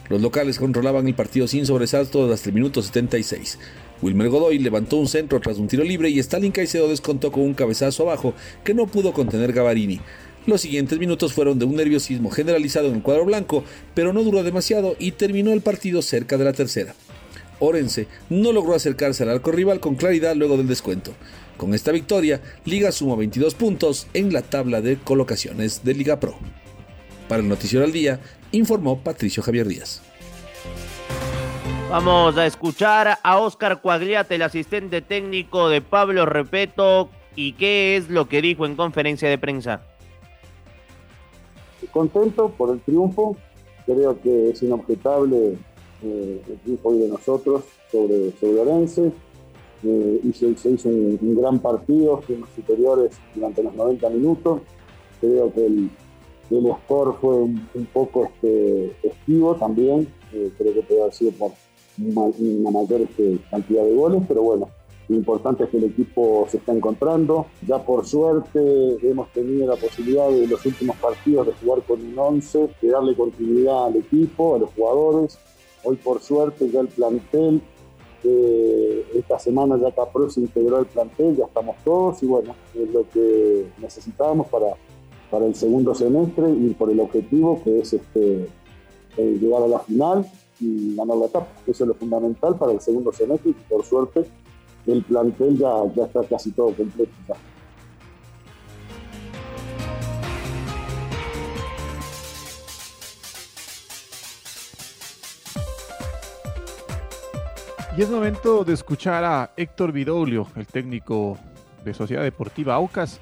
Los 0.08 0.20
locales 0.20 0.58
controlaban 0.58 1.06
el 1.06 1.14
partido 1.14 1.46
sin 1.46 1.64
sobresalto 1.64 2.32
hasta 2.32 2.48
el 2.48 2.54
minuto 2.56 2.82
76. 2.82 3.58
Wilmer 4.02 4.28
Godoy 4.28 4.58
levantó 4.58 4.96
un 4.96 5.06
centro 5.06 5.38
tras 5.40 5.58
un 5.58 5.68
tiro 5.68 5.84
libre 5.84 6.10
y 6.10 6.18
Stalin 6.18 6.50
Caicedo 6.50 6.88
descontó 6.88 7.30
con 7.30 7.44
un 7.44 7.54
cabezazo 7.54 8.02
abajo 8.02 8.34
que 8.64 8.74
no 8.74 8.86
pudo 8.86 9.12
contener 9.12 9.52
Gavarini. 9.52 10.00
Los 10.46 10.62
siguientes 10.62 10.98
minutos 10.98 11.32
fueron 11.32 11.58
de 11.58 11.66
un 11.66 11.76
nerviosismo 11.76 12.30
generalizado 12.30 12.88
en 12.88 12.96
el 12.96 13.02
cuadro 13.02 13.26
blanco, 13.26 13.62
pero 13.94 14.12
no 14.12 14.24
duró 14.24 14.42
demasiado 14.42 14.96
y 14.98 15.12
terminó 15.12 15.52
el 15.52 15.60
partido 15.60 16.02
cerca 16.02 16.38
de 16.38 16.44
la 16.44 16.54
tercera. 16.54 16.94
Orense 17.60 18.08
no 18.28 18.52
logró 18.52 18.74
acercarse 18.74 19.22
al 19.22 19.30
arco 19.30 19.52
rival 19.52 19.78
con 19.78 19.94
claridad 19.94 20.34
luego 20.34 20.56
del 20.56 20.66
descuento. 20.66 21.12
Con 21.56 21.74
esta 21.74 21.92
victoria, 21.92 22.40
Liga 22.64 22.90
suma 22.90 23.14
22 23.16 23.54
puntos 23.54 24.06
en 24.14 24.32
la 24.32 24.42
tabla 24.42 24.80
de 24.80 24.96
colocaciones 24.96 25.84
de 25.84 25.94
Liga 25.94 26.18
Pro. 26.18 26.34
Para 27.28 27.42
el 27.42 27.48
Noticiero 27.48 27.84
al 27.84 27.92
Día, 27.92 28.18
informó 28.50 28.98
Patricio 28.98 29.42
Javier 29.42 29.68
Díaz. 29.68 30.02
Vamos 31.90 32.36
a 32.38 32.46
escuchar 32.46 33.18
a 33.22 33.38
Oscar 33.38 33.80
Cuagliate, 33.80 34.36
el 34.36 34.42
asistente 34.42 35.02
técnico 35.02 35.68
de 35.68 35.80
Pablo 35.80 36.24
Repeto, 36.24 37.10
y 37.34 37.52
qué 37.54 37.96
es 37.96 38.08
lo 38.08 38.28
que 38.28 38.40
dijo 38.40 38.64
en 38.64 38.76
conferencia 38.76 39.28
de 39.28 39.38
prensa. 39.38 39.82
Contento 41.90 42.50
por 42.50 42.70
el 42.70 42.80
triunfo, 42.80 43.36
creo 43.86 44.20
que 44.20 44.50
es 44.50 44.62
inobjetable 44.62 45.58
eh, 46.02 46.42
el 46.48 46.58
triunfo 46.60 46.92
de 46.92 47.08
nosotros 47.08 47.64
sobre, 47.90 48.32
sobre 48.32 48.60
Orense. 48.60 49.12
Eh, 49.82 50.20
se, 50.34 50.70
hizo 50.70 50.88
un, 50.88 51.36
gran 51.36 51.58
partido, 51.58 52.20
fuimos 52.22 52.48
superiores 52.54 53.12
durante 53.34 53.62
los 53.62 53.74
90 53.74 54.10
minutos. 54.10 54.60
Creo 55.20 55.52
que 55.52 55.66
el, 55.66 55.90
el 56.50 56.72
score 56.84 57.14
fue 57.20 57.34
un, 57.34 57.88
poco 57.92 58.26
este, 58.26 58.96
esquivo 59.02 59.54
también, 59.54 60.08
eh, 60.32 60.50
creo 60.56 60.74
que 60.74 60.82
puede 60.82 61.02
haber 61.02 61.14
sido 61.14 61.32
por 61.32 61.52
una, 61.98 62.22
una 62.38 62.70
mayor 62.70 63.02
este, 63.02 63.38
cantidad 63.50 63.84
de 63.84 63.94
goles, 63.94 64.22
pero 64.26 64.42
bueno, 64.42 64.68
lo 65.10 65.16
importante 65.16 65.64
es 65.64 65.70
que 65.70 65.78
el 65.78 65.84
equipo 65.84 66.46
se 66.48 66.58
está 66.58 66.72
encontrando. 66.72 67.46
Ya 67.66 67.84
por 67.84 68.06
suerte 68.06 68.96
hemos 69.02 69.28
tenido 69.32 69.66
la 69.66 69.74
posibilidad 69.74 70.30
de 70.30 70.46
los 70.46 70.64
últimos 70.64 70.96
partidos 70.98 71.48
de 71.48 71.52
jugar 71.54 71.82
con 71.82 72.00
un 72.00 72.16
11, 72.16 72.68
de 72.80 72.88
darle 72.88 73.16
continuidad 73.16 73.86
al 73.86 73.96
equipo, 73.96 74.54
a 74.54 74.58
los 74.60 74.70
jugadores. 74.70 75.36
Hoy 75.82 75.96
por 75.96 76.20
suerte 76.20 76.70
ya 76.70 76.80
el 76.80 76.88
plantel, 76.88 77.62
eh, 78.22 79.06
esta 79.14 79.38
semana 79.38 79.78
ya 79.78 79.94
Capro 79.94 80.28
se 80.28 80.40
integró 80.40 80.76
al 80.76 80.86
plantel, 80.86 81.36
ya 81.36 81.46
estamos 81.46 81.76
todos 81.84 82.22
y 82.22 82.26
bueno, 82.26 82.54
es 82.74 82.92
lo 82.92 83.08
que 83.08 83.66
necesitábamos 83.78 84.48
para, 84.48 84.74
para 85.30 85.46
el 85.46 85.54
segundo 85.54 85.94
semestre 85.94 86.50
y 86.50 86.74
por 86.74 86.90
el 86.90 87.00
objetivo 87.00 87.62
que 87.64 87.80
es 87.80 87.94
este, 87.94 88.46
eh, 89.16 89.38
llegar 89.40 89.62
a 89.62 89.68
la 89.68 89.78
final 89.80 90.26
y 90.60 90.94
ganar 90.94 91.16
la 91.16 91.26
etapa. 91.26 91.48
Eso 91.66 91.84
es 91.84 91.88
lo 91.88 91.94
fundamental 91.94 92.56
para 92.56 92.72
el 92.72 92.80
segundo 92.80 93.12
semestre 93.12 93.50
y 93.52 93.54
por 93.72 93.84
suerte 93.84 94.24
el 94.86 95.02
plantel 95.04 95.58
ya, 95.58 95.72
ya 95.94 96.04
está 96.04 96.22
casi 96.24 96.50
todo 96.52 96.74
completo. 96.74 97.12
Ya. 97.26 97.34
Y 108.00 108.02
es 108.02 108.08
momento 108.08 108.64
de 108.64 108.72
escuchar 108.72 109.24
a 109.24 109.52
Héctor 109.58 109.92
Vidoglio, 109.92 110.46
el 110.56 110.66
técnico 110.66 111.36
de 111.84 111.92
Sociedad 111.92 112.22
Deportiva 112.22 112.74
Aucas, 112.74 113.20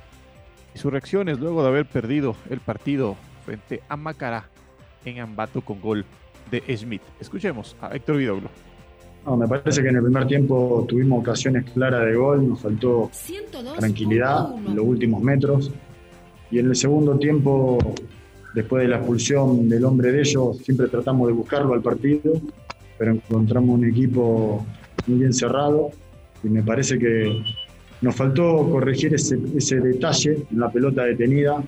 y 0.72 0.78
sus 0.78 0.92
reacciones 0.92 1.40
luego 1.40 1.62
de 1.62 1.68
haber 1.68 1.84
perdido 1.84 2.36
el 2.48 2.60
partido 2.60 3.16
frente 3.44 3.82
a 3.88 3.96
Macará 3.96 4.48
en 5.04 5.18
Ambato 5.18 5.62
con 5.62 5.80
gol 5.80 6.04
de 6.52 6.62
Smith. 6.76 7.02
Escuchemos 7.18 7.74
a 7.80 7.88
Héctor 7.88 8.18
Vidoglio. 8.18 8.50
No, 9.26 9.36
me 9.36 9.48
parece 9.48 9.82
que 9.82 9.88
en 9.88 9.96
el 9.96 10.02
primer 10.04 10.28
tiempo 10.28 10.86
tuvimos 10.88 11.22
ocasiones 11.22 11.68
claras 11.72 12.06
de 12.06 12.14
gol, 12.14 12.48
nos 12.48 12.60
faltó 12.60 13.10
tranquilidad 13.78 14.54
en 14.64 14.76
los 14.76 14.84
últimos 14.84 15.20
metros. 15.20 15.72
Y 16.52 16.60
en 16.60 16.66
el 16.66 16.76
segundo 16.76 17.18
tiempo 17.18 17.78
después 18.54 18.84
de 18.84 18.90
la 18.90 18.98
expulsión 18.98 19.68
del 19.68 19.84
hombre 19.84 20.12
de 20.12 20.20
ellos, 20.20 20.58
siempre 20.58 20.86
tratamos 20.86 21.26
de 21.26 21.32
buscarlo 21.32 21.74
al 21.74 21.82
partido, 21.82 22.34
pero 22.98 23.12
encontramos 23.12 23.78
un 23.78 23.84
equipo 23.86 24.64
muy 25.06 25.18
bien 25.20 25.32
cerrado 25.32 25.90
y 26.44 26.48
me 26.48 26.62
parece 26.62 26.98
que 26.98 27.42
nos 28.00 28.14
faltó 28.14 28.68
corregir 28.70 29.14
ese, 29.14 29.38
ese 29.56 29.80
detalle 29.80 30.38
en 30.50 30.60
la 30.60 30.70
pelota 30.70 31.04
detenida, 31.04 31.62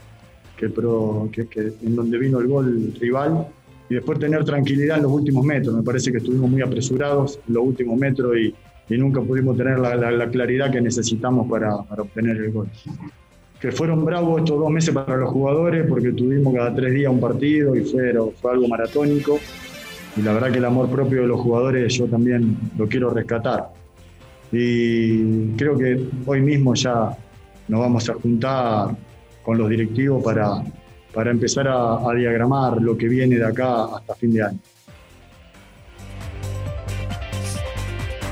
que, 0.56 0.68
pro- 0.68 1.28
que- 1.32 1.46
que- 1.48 1.72
en 1.82 1.96
donde 1.96 2.18
vino 2.18 2.38
el 2.40 2.46
gol 2.46 2.92
rival, 3.00 3.46
y 3.88 3.94
después 3.94 4.18
tener 4.20 4.44
tranquilidad 4.44 4.98
en 4.98 5.02
los 5.04 5.12
últimos 5.12 5.44
metros. 5.44 5.74
Me 5.74 5.82
parece 5.82 6.12
que 6.12 6.18
estuvimos 6.18 6.48
muy 6.50 6.62
apresurados 6.62 7.40
en 7.48 7.54
los 7.54 7.64
últimos 7.64 7.98
metros 7.98 8.36
y, 8.36 8.54
y 8.94 8.98
nunca 8.98 9.20
pudimos 9.20 9.56
tener 9.56 9.78
la, 9.80 9.96
la- 9.96 10.10
la 10.12 10.28
claridad 10.30 10.70
que 10.70 10.80
necesitamos 10.80 11.48
para, 11.50 11.76
para 11.82 12.02
obtener 12.02 12.36
el 12.36 12.52
gol. 12.52 12.68
Que 13.60 13.72
fueron 13.72 14.04
bravos 14.04 14.42
estos 14.42 14.58
dos 14.58 14.70
meses 14.70 14.94
para 14.94 15.16
los 15.16 15.30
jugadores 15.30 15.86
porque 15.88 16.12
tuvimos 16.12 16.54
cada 16.54 16.74
tres 16.74 16.94
días 16.94 17.12
un 17.12 17.20
partido 17.20 17.74
y 17.76 17.82
fue, 17.84 18.12
fue 18.40 18.52
algo 18.52 18.68
maratónico. 18.68 19.38
Y 20.20 20.22
la 20.22 20.34
verdad 20.34 20.52
que 20.52 20.58
el 20.58 20.66
amor 20.66 20.90
propio 20.90 21.22
de 21.22 21.28
los 21.28 21.40
jugadores 21.40 21.94
yo 21.94 22.06
también 22.06 22.54
lo 22.76 22.86
quiero 22.86 23.08
rescatar. 23.08 23.70
Y 24.52 25.52
creo 25.52 25.78
que 25.78 25.98
hoy 26.26 26.42
mismo 26.42 26.74
ya 26.74 27.16
nos 27.68 27.80
vamos 27.80 28.10
a 28.10 28.12
juntar 28.12 28.94
con 29.42 29.56
los 29.56 29.70
directivos 29.70 30.22
para, 30.22 30.62
para 31.14 31.30
empezar 31.30 31.68
a, 31.68 32.06
a 32.06 32.14
diagramar 32.14 32.82
lo 32.82 32.98
que 32.98 33.08
viene 33.08 33.36
de 33.36 33.46
acá 33.46 33.96
hasta 33.96 34.14
fin 34.14 34.34
de 34.34 34.42
año. 34.42 34.58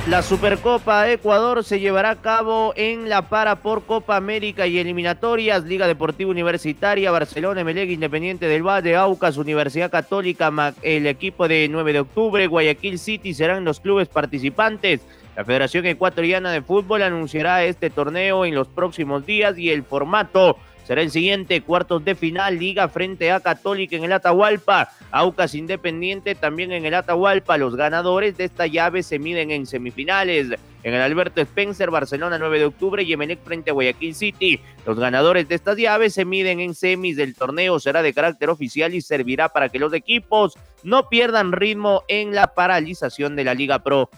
La 0.09 0.23
Supercopa 0.23 1.11
Ecuador 1.11 1.63
se 1.63 1.81
llevará 1.81 2.09
a 2.13 2.23
cabo 2.23 2.73
en 2.77 3.11
La 3.11 3.29
Para 3.29 3.57
por 3.57 3.85
Copa 3.85 4.17
América 4.17 4.67
y 4.67 4.79
eliminatorias. 4.79 5.65
Liga 5.65 5.87
Deportiva 5.87 6.31
Universitaria, 6.31 7.11
Barcelona, 7.11 7.61
Emelec, 7.61 7.91
Independiente 7.91 8.47
del 8.47 8.67
Valle, 8.67 8.97
Aucas, 8.97 9.37
Universidad 9.37 9.91
Católica, 9.91 10.51
el 10.81 11.07
equipo 11.07 11.47
de 11.47 11.69
9 11.71 11.93
de 11.93 12.01
octubre, 12.01 12.47
Guayaquil 12.47 12.99
City 12.99 13.35
serán 13.35 13.67
los 13.67 13.81
clubes 13.81 14.09
participantes. 14.09 15.03
La 15.37 15.45
Federación 15.45 15.85
Ecuatoriana 15.85 16.53
de 16.53 16.63
Fútbol 16.63 17.03
anunciará 17.03 17.65
este 17.65 17.91
torneo 17.91 18.47
en 18.47 18.55
los 18.55 18.67
próximos 18.67 19.27
días 19.27 19.59
y 19.59 19.69
el 19.69 19.83
formato 19.83 20.57
será 20.89 21.03
el 21.03 21.11
siguiente, 21.11 21.61
cuartos 21.61 22.03
de 22.03 22.15
final, 22.15 22.59
Liga 22.59 22.89
frente 22.89 23.31
a 23.31 23.41
Católica 23.41 23.95
en 23.95 24.05
el 24.05 24.13
Atahualpa, 24.13 24.89
Aucas 25.11 25.55
Independiente 25.55 26.35
también 26.35 26.73
en 26.73 26.87
el 26.87 26.95
Atahualpa, 26.95 27.59
los 27.59 27.77
ganadores 27.77 28.39
de 28.39 28.45
esta 28.45 28.67
llave 28.67 29.03
se 29.03 29.19
miden 29.19 29.51
en 29.51 29.67
semifinales, 29.67 30.47
en 30.83 30.95
el 30.95 31.03
Alberto 31.03 31.43
Spencer, 31.43 31.91
Barcelona 31.91 32.39
9 32.39 32.61
de 32.61 32.65
octubre 32.65 33.03
y 33.03 33.13
Emelec 33.13 33.45
frente 33.45 33.69
a 33.69 33.75
Guayaquil 33.75 34.15
City, 34.15 34.61
los 34.87 34.99
ganadores 34.99 35.47
de 35.47 35.57
estas 35.57 35.77
llaves 35.77 36.15
se 36.15 36.25
miden 36.25 36.59
en 36.59 36.75
semis 36.75 37.19
del 37.19 37.35
torneo, 37.35 37.79
será 37.79 38.01
de 38.01 38.15
carácter 38.15 38.49
oficial 38.49 38.95
y 38.95 39.03
servirá 39.03 39.51
para 39.51 39.69
que 39.69 39.79
los 39.79 39.93
equipos 39.93 40.57
no 40.85 41.11
pierdan 41.11 41.53
ritmo 41.53 42.03
en 42.09 42.35
la 42.35 42.55
paralización 42.55 43.37
de 43.37 43.45
la 43.45 43.53
Liga 43.53 43.81
Pro. 43.81 44.09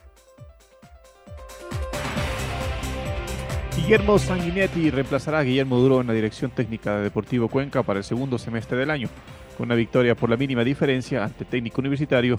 Guillermo 3.91 4.21
Sanguinetti 4.21 4.89
reemplazará 4.89 5.41
a 5.41 5.43
Guillermo 5.43 5.77
Duro 5.79 6.01
en 6.01 6.07
la 6.07 6.13
dirección 6.13 6.53
técnica 6.53 6.95
de 6.95 7.03
Deportivo 7.03 7.49
Cuenca 7.49 7.83
para 7.83 7.99
el 7.99 8.05
segundo 8.05 8.39
semestre 8.39 8.79
del 8.79 8.89
año. 8.89 9.09
Con 9.57 9.67
una 9.67 9.75
victoria 9.75 10.15
por 10.15 10.31
la 10.31 10.37
mínima 10.37 10.63
diferencia 10.63 11.25
ante 11.25 11.45
técnico 11.45 11.81
universitario, 11.81 12.39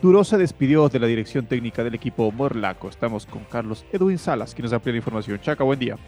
Duro 0.00 0.24
se 0.24 0.38
despidió 0.38 0.88
de 0.88 0.98
la 0.98 1.06
dirección 1.06 1.44
técnica 1.44 1.84
del 1.84 1.96
equipo 1.96 2.32
Morlaco. 2.32 2.88
Estamos 2.88 3.26
con 3.26 3.44
Carlos 3.44 3.84
Edwin 3.92 4.16
Salas, 4.16 4.54
quien 4.54 4.64
nos 4.64 4.72
amplía 4.72 4.94
la 4.94 5.00
información. 5.00 5.38
Chaca, 5.42 5.64
buen 5.64 5.78
día. 5.78 5.98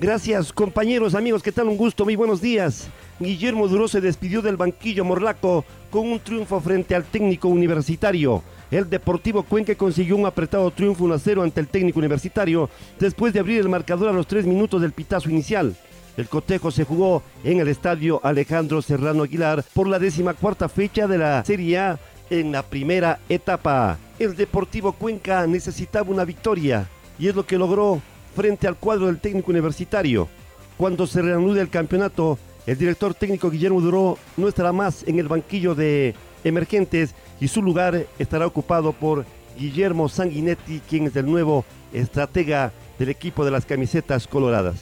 Gracias, 0.00 0.50
compañeros, 0.50 1.14
amigos, 1.14 1.42
¿qué 1.42 1.52
tal? 1.52 1.68
Un 1.68 1.76
gusto, 1.76 2.06
muy 2.06 2.16
buenos 2.16 2.40
días. 2.40 2.88
Guillermo 3.18 3.68
Duró 3.68 3.86
se 3.86 4.00
despidió 4.00 4.40
del 4.40 4.56
banquillo 4.56 5.04
morlaco 5.04 5.66
con 5.90 6.10
un 6.10 6.20
triunfo 6.20 6.58
frente 6.58 6.94
al 6.94 7.04
técnico 7.04 7.48
universitario. 7.48 8.42
El 8.70 8.88
Deportivo 8.88 9.42
Cuenca 9.42 9.74
consiguió 9.74 10.16
un 10.16 10.26
apretado 10.26 10.70
triunfo 10.70 11.04
1 11.04 11.14
a 11.14 11.18
0 11.18 11.42
ante 11.42 11.60
el 11.60 11.66
técnico 11.66 11.98
universitario 11.98 12.70
después 13.00 13.32
de 13.32 13.40
abrir 13.40 13.60
el 13.60 13.68
marcador 13.68 14.08
a 14.08 14.12
los 14.12 14.28
tres 14.28 14.46
minutos 14.46 14.80
del 14.80 14.92
pitazo 14.92 15.28
inicial. 15.28 15.74
El 16.16 16.28
cotejo 16.28 16.70
se 16.70 16.84
jugó 16.84 17.22
en 17.42 17.58
el 17.58 17.66
estadio 17.66 18.20
Alejandro 18.22 18.80
Serrano 18.80 19.24
Aguilar 19.24 19.64
por 19.74 19.88
la 19.88 19.98
décima 19.98 20.34
cuarta 20.34 20.68
fecha 20.68 21.08
de 21.08 21.18
la 21.18 21.44
Serie 21.44 21.78
A 21.78 21.98
en 22.30 22.52
la 22.52 22.62
primera 22.62 23.18
etapa. 23.28 23.98
El 24.20 24.36
Deportivo 24.36 24.92
Cuenca 24.92 25.46
necesitaba 25.48 26.10
una 26.10 26.24
victoria 26.24 26.88
y 27.18 27.26
es 27.26 27.34
lo 27.34 27.44
que 27.44 27.58
logró 27.58 28.00
frente 28.36 28.68
al 28.68 28.76
cuadro 28.76 29.06
del 29.06 29.18
técnico 29.18 29.50
universitario. 29.50 30.28
Cuando 30.76 31.08
se 31.08 31.22
reanude 31.22 31.60
el 31.60 31.70
campeonato, 31.70 32.38
el 32.66 32.78
director 32.78 33.14
técnico 33.14 33.50
Guillermo 33.50 33.80
Duró 33.80 34.16
no 34.36 34.46
estará 34.46 34.72
más 34.72 35.02
en 35.08 35.18
el 35.18 35.26
banquillo 35.26 35.74
de 35.74 36.14
emergentes 36.44 37.14
y 37.40 37.48
su 37.48 37.62
lugar 37.62 38.06
estará 38.18 38.46
ocupado 38.46 38.92
por 38.92 39.24
Guillermo 39.58 40.08
Sanguinetti, 40.08 40.80
quien 40.88 41.06
es 41.06 41.16
el 41.16 41.26
nuevo 41.26 41.64
estratega 41.92 42.72
del 42.98 43.08
equipo 43.08 43.44
de 43.44 43.50
las 43.50 43.66
camisetas 43.66 44.26
coloradas. 44.26 44.76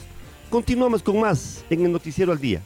Continuamos 0.50 1.02
con 1.02 1.20
más 1.20 1.64
en 1.70 1.84
el 1.84 1.92
Noticiero 1.92 2.32
al 2.32 2.40
Día. 2.40 2.62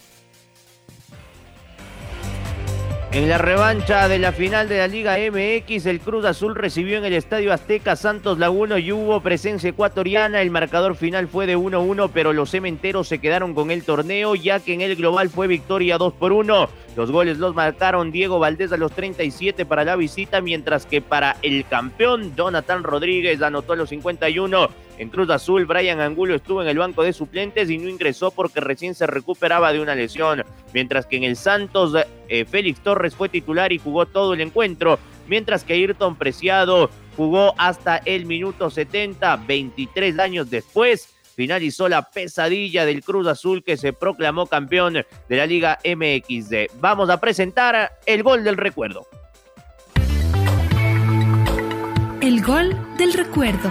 En 3.12 3.28
la 3.28 3.36
revancha 3.36 4.08
de 4.08 4.18
la 4.18 4.32
final 4.32 4.70
de 4.70 4.78
la 4.78 4.88
Liga 4.88 5.18
MX, 5.18 5.84
el 5.84 6.00
Cruz 6.00 6.24
Azul 6.24 6.54
recibió 6.54 6.96
en 6.96 7.04
el 7.04 7.12
Estadio 7.12 7.52
Azteca 7.52 7.94
Santos 7.94 8.38
Laguna 8.38 8.78
y 8.78 8.90
hubo 8.90 9.20
presencia 9.20 9.68
ecuatoriana. 9.68 10.40
El 10.40 10.50
marcador 10.50 10.96
final 10.96 11.28
fue 11.28 11.46
de 11.46 11.54
1-1, 11.54 12.08
pero 12.14 12.32
los 12.32 12.50
cementeros 12.50 13.08
se 13.08 13.18
quedaron 13.18 13.52
con 13.52 13.70
el 13.70 13.82
torneo, 13.82 14.34
ya 14.34 14.60
que 14.60 14.72
en 14.72 14.80
el 14.80 14.96
global 14.96 15.28
fue 15.28 15.46
victoria 15.46 15.98
2 15.98 16.14
por 16.14 16.32
1. 16.32 16.70
Los 16.96 17.10
goles 17.10 17.36
los 17.36 17.54
marcaron 17.54 18.12
Diego 18.12 18.38
Valdés 18.38 18.72
a 18.72 18.78
los 18.78 18.92
37 18.92 19.66
para 19.66 19.84
la 19.84 19.96
visita, 19.96 20.40
mientras 20.40 20.86
que 20.86 21.02
para 21.02 21.36
el 21.42 21.66
campeón, 21.66 22.34
Jonathan 22.34 22.82
Rodríguez 22.82 23.42
anotó 23.42 23.74
a 23.74 23.76
los 23.76 23.90
51. 23.90 24.70
En 24.98 25.08
Cruz 25.08 25.30
Azul, 25.30 25.64
Brian 25.66 26.00
Angulo 26.00 26.34
estuvo 26.34 26.62
en 26.62 26.68
el 26.68 26.78
banco 26.78 27.02
de 27.02 27.12
suplentes 27.12 27.70
y 27.70 27.78
no 27.78 27.88
ingresó 27.88 28.30
porque 28.30 28.60
recién 28.60 28.94
se 28.94 29.06
recuperaba 29.06 29.72
de 29.72 29.80
una 29.80 29.94
lesión. 29.94 30.44
Mientras 30.72 31.06
que 31.06 31.16
en 31.16 31.24
el 31.24 31.36
Santos, 31.36 31.94
eh, 32.28 32.44
Félix 32.44 32.80
Torres 32.80 33.14
fue 33.14 33.28
titular 33.28 33.72
y 33.72 33.78
jugó 33.78 34.06
todo 34.06 34.34
el 34.34 34.40
encuentro. 34.40 34.98
Mientras 35.26 35.64
que 35.64 35.74
Ayrton 35.74 36.16
Preciado 36.16 36.90
jugó 37.16 37.54
hasta 37.58 37.98
el 37.98 38.26
minuto 38.26 38.70
70, 38.70 39.36
23 39.36 40.18
años 40.18 40.50
después. 40.50 41.08
Finalizó 41.34 41.88
la 41.88 42.02
pesadilla 42.02 42.84
del 42.84 43.02
Cruz 43.02 43.26
Azul 43.26 43.64
que 43.64 43.78
se 43.78 43.94
proclamó 43.94 44.46
campeón 44.46 44.94
de 45.28 45.36
la 45.36 45.46
Liga 45.46 45.78
MXD. 45.82 46.78
Vamos 46.78 47.08
a 47.08 47.18
presentar 47.18 47.92
el 48.04 48.22
gol 48.22 48.44
del 48.44 48.58
recuerdo. 48.58 49.06
El 52.20 52.42
gol 52.42 52.76
del 52.98 53.14
recuerdo. 53.14 53.70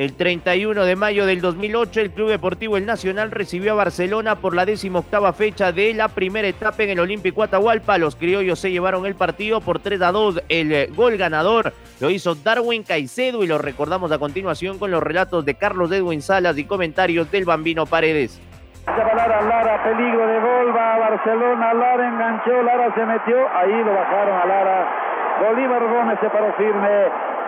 El 0.00 0.14
31 0.14 0.86
de 0.86 0.96
mayo 0.96 1.26
del 1.26 1.42
2008, 1.42 2.00
el 2.00 2.10
Club 2.10 2.30
Deportivo 2.30 2.78
El 2.78 2.86
Nacional 2.86 3.30
recibió 3.30 3.72
a 3.72 3.74
Barcelona 3.74 4.36
por 4.36 4.56
la 4.56 4.64
decimoctava 4.64 5.34
fecha 5.34 5.72
de 5.72 5.92
la 5.92 6.08
primera 6.08 6.48
etapa 6.48 6.84
en 6.84 6.88
el 6.88 7.00
Olímpico 7.00 7.42
Atahualpa. 7.42 7.98
Los 7.98 8.16
criollos 8.16 8.58
se 8.58 8.70
llevaron 8.70 9.04
el 9.04 9.14
partido 9.14 9.60
por 9.60 9.78
3 9.78 10.00
a 10.00 10.10
2. 10.10 10.44
El 10.48 10.72
eh, 10.72 10.88
gol 10.96 11.18
ganador 11.18 11.74
lo 12.00 12.08
hizo 12.08 12.34
Darwin 12.34 12.82
Caicedo 12.82 13.44
y 13.44 13.46
lo 13.46 13.58
recordamos 13.58 14.10
a 14.10 14.18
continuación 14.18 14.78
con 14.78 14.90
los 14.90 15.02
relatos 15.02 15.44
de 15.44 15.56
Carlos 15.56 15.92
Edwin 15.92 16.22
Salas 16.22 16.56
y 16.56 16.64
comentarios 16.64 17.30
del 17.30 17.44
Bambino 17.44 17.84
Paredes. 17.84 18.40
Lara, 18.86 19.42
Lara, 19.42 19.84
peligro 19.84 20.26
de 20.26 20.40
gol, 20.40 20.74
va 20.74 20.94
a 20.94 20.98
Barcelona, 21.10 21.74
Lara 21.74 22.08
enganchó, 22.08 22.62
Lara 22.62 22.94
se 22.94 23.04
metió, 23.04 23.36
ahí 23.54 23.84
lo 23.84 23.92
bajaron 23.92 24.40
a 24.40 24.46
Lara. 24.46 25.09
Bolívar 25.40 25.82
Gómez 25.82 26.18
se 26.20 26.28
paró 26.28 26.52
firme 26.52 26.88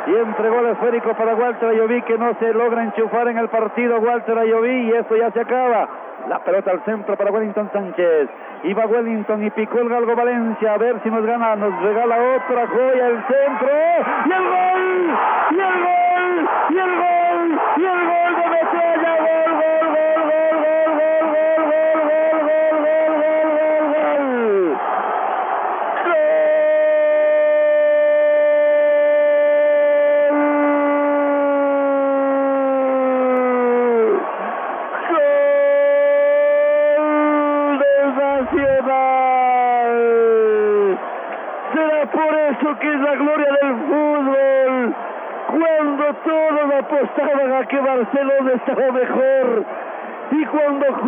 y 0.07 0.15
entregó 0.17 0.61
el 0.61 0.67
esférico 0.67 1.15
para 1.15 1.35
Walter 1.35 1.69
Ayoví 1.69 2.03
que 2.03 2.19
no 2.19 2.35
se 2.39 2.53
logra 2.53 2.83
enchufar 2.83 3.29
en 3.29 3.39
el 3.39 3.49
partido 3.49 3.99
Walter 4.01 4.39
Ayoví 4.39 4.89
y 4.89 4.93
esto 4.93 5.17
ya 5.17 5.31
se 5.31 5.41
acaba. 5.41 5.89
La 6.29 6.39
pelota 6.39 6.71
al 6.71 6.85
centro 6.85 7.17
para 7.17 7.31
Wellington 7.31 7.71
Sánchez. 7.73 8.29
Iba 8.65 8.87
Wellington 8.87 9.45
y 9.45 9.51
picó 9.51 9.81
el 9.81 9.89
Galgo 9.89 10.15
Valencia. 10.15 10.75
A 10.75 10.79
ver 10.79 11.01
si 11.03 11.11
nos 11.11 11.25
gana, 11.27 11.57
nos 11.57 11.83
regala 11.83 12.17
otra 12.37 12.67
joya 12.69 13.07
el 13.09 13.23
centro. 13.27 13.69
¡Y 14.27 14.33
el 14.33 14.49
gol! 14.49 14.72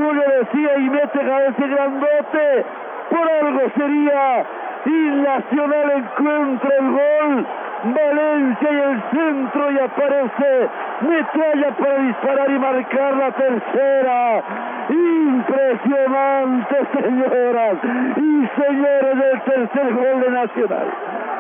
Julio 0.05 0.23
decía 0.41 0.77
y 0.77 0.91
mete 0.91 1.21
a 1.21 1.47
ese 1.47 1.67
grandote, 1.67 2.65
por 3.09 3.31
algo 3.31 3.61
sería. 3.75 4.45
Y 4.85 4.91
Nacional 4.91 5.93
encuentra 5.97 6.71
el 6.79 6.91
gol. 6.91 7.47
Valencia 7.85 8.69
y 8.71 8.81
el 8.81 9.03
centro 9.11 9.71
y 9.71 9.79
aparece 9.79 10.69
metralla 11.03 11.71
para 11.77 11.99
disparar 11.99 12.51
y 12.51 12.59
marcar 12.59 13.17
la 13.17 13.31
tercera. 13.33 14.43
Impresionante, 14.91 16.77
señoras 17.03 17.77
y 18.17 18.49
señores, 18.63 19.19
del 19.19 19.41
tercer 19.43 19.95
gol 19.95 20.21
de 20.21 20.31
Nacional. 20.31 20.87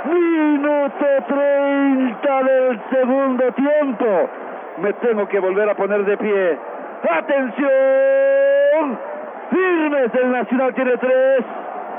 Minuto 0.04 1.06
30 1.28 2.42
del 2.42 2.80
segundo 2.90 3.52
tiempo. 3.52 4.30
Me 4.78 4.92
tengo 4.94 5.28
que 5.28 5.38
volver 5.38 5.68
a 5.68 5.74
poner 5.74 6.04
de 6.04 6.16
pie. 6.16 6.58
¡Atención! 7.10 8.53
Firmes, 9.50 10.14
el 10.14 10.32
Nacional 10.32 10.74
tiene 10.74 10.96
tres. 10.96 11.44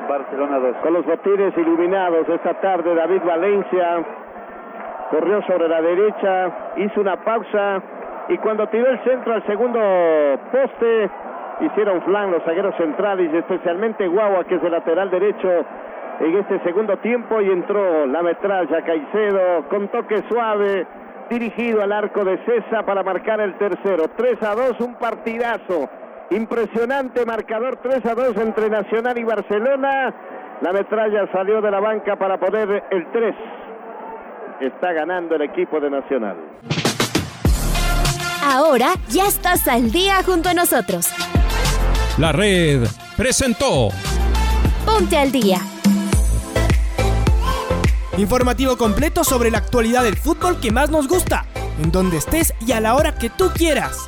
Barcelona 0.09 0.59
2. 0.59 0.75
Con 0.83 0.93
los 0.93 1.05
botines 1.05 1.57
iluminados 1.57 2.27
esta 2.27 2.53
tarde, 2.55 2.93
David 2.93 3.21
Valencia 3.25 4.03
corrió 5.09 5.41
sobre 5.43 5.69
la 5.69 5.81
derecha, 5.81 6.51
hizo 6.77 7.01
una 7.01 7.17
pausa 7.17 7.81
y 8.27 8.38
cuando 8.39 8.67
tiró 8.67 8.89
el 8.89 8.99
centro 9.03 9.33
al 9.33 9.45
segundo 9.45 9.79
poste, 10.51 11.09
hicieron 11.61 12.01
flan 12.01 12.31
los 12.31 12.43
zagueros 12.43 12.75
centrales 12.75 13.31
y 13.33 13.38
especialmente 13.38 14.07
Guagua, 14.07 14.43
que 14.43 14.55
es 14.55 14.63
el 14.63 14.71
lateral 14.71 15.09
derecho 15.09 15.49
en 16.19 16.38
este 16.38 16.59
segundo 16.59 16.97
tiempo 16.97 17.41
y 17.41 17.51
entró 17.51 18.05
la 18.07 18.21
metralla 18.21 18.81
Caicedo 18.81 19.63
con 19.69 19.88
toque 19.89 20.23
suave 20.29 20.85
dirigido 21.29 21.81
al 21.81 21.91
arco 21.91 22.23
de 22.23 22.38
César 22.45 22.85
para 22.85 23.01
marcar 23.03 23.39
el 23.39 23.55
tercero. 23.55 24.05
3 24.15 24.43
a 24.43 24.55
2, 24.55 24.81
un 24.81 24.95
partidazo. 24.95 25.89
Impresionante 26.31 27.25
marcador 27.25 27.79
3 27.83 28.05
a 28.05 28.15
2 28.15 28.38
entre 28.38 28.69
Nacional 28.69 29.17
y 29.17 29.23
Barcelona. 29.23 30.13
La 30.61 30.73
metralla 30.73 31.29
salió 31.31 31.61
de 31.61 31.69
la 31.69 31.79
banca 31.79 32.15
para 32.15 32.39
poner 32.39 32.83
el 32.89 33.11
3. 33.11 33.35
Está 34.61 34.93
ganando 34.93 35.35
el 35.35 35.43
equipo 35.43 35.79
de 35.79 35.89
Nacional. 35.89 36.38
Ahora 38.43 38.93
ya 39.09 39.27
estás 39.27 39.67
al 39.67 39.91
día 39.91 40.23
junto 40.23 40.49
a 40.49 40.53
nosotros. 40.53 41.09
La 42.17 42.31
red 42.31 42.88
presentó 43.17 43.89
Ponte 44.85 45.17
al 45.17 45.31
día. 45.31 45.59
Informativo 48.17 48.77
completo 48.77 49.23
sobre 49.23 49.51
la 49.51 49.57
actualidad 49.57 50.03
del 50.03 50.15
fútbol 50.15 50.59
que 50.59 50.71
más 50.71 50.89
nos 50.89 51.07
gusta, 51.07 51.45
en 51.83 51.91
donde 51.91 52.17
estés 52.17 52.53
y 52.65 52.71
a 52.71 52.79
la 52.79 52.95
hora 52.95 53.15
que 53.15 53.29
tú 53.29 53.49
quieras. 53.53 54.07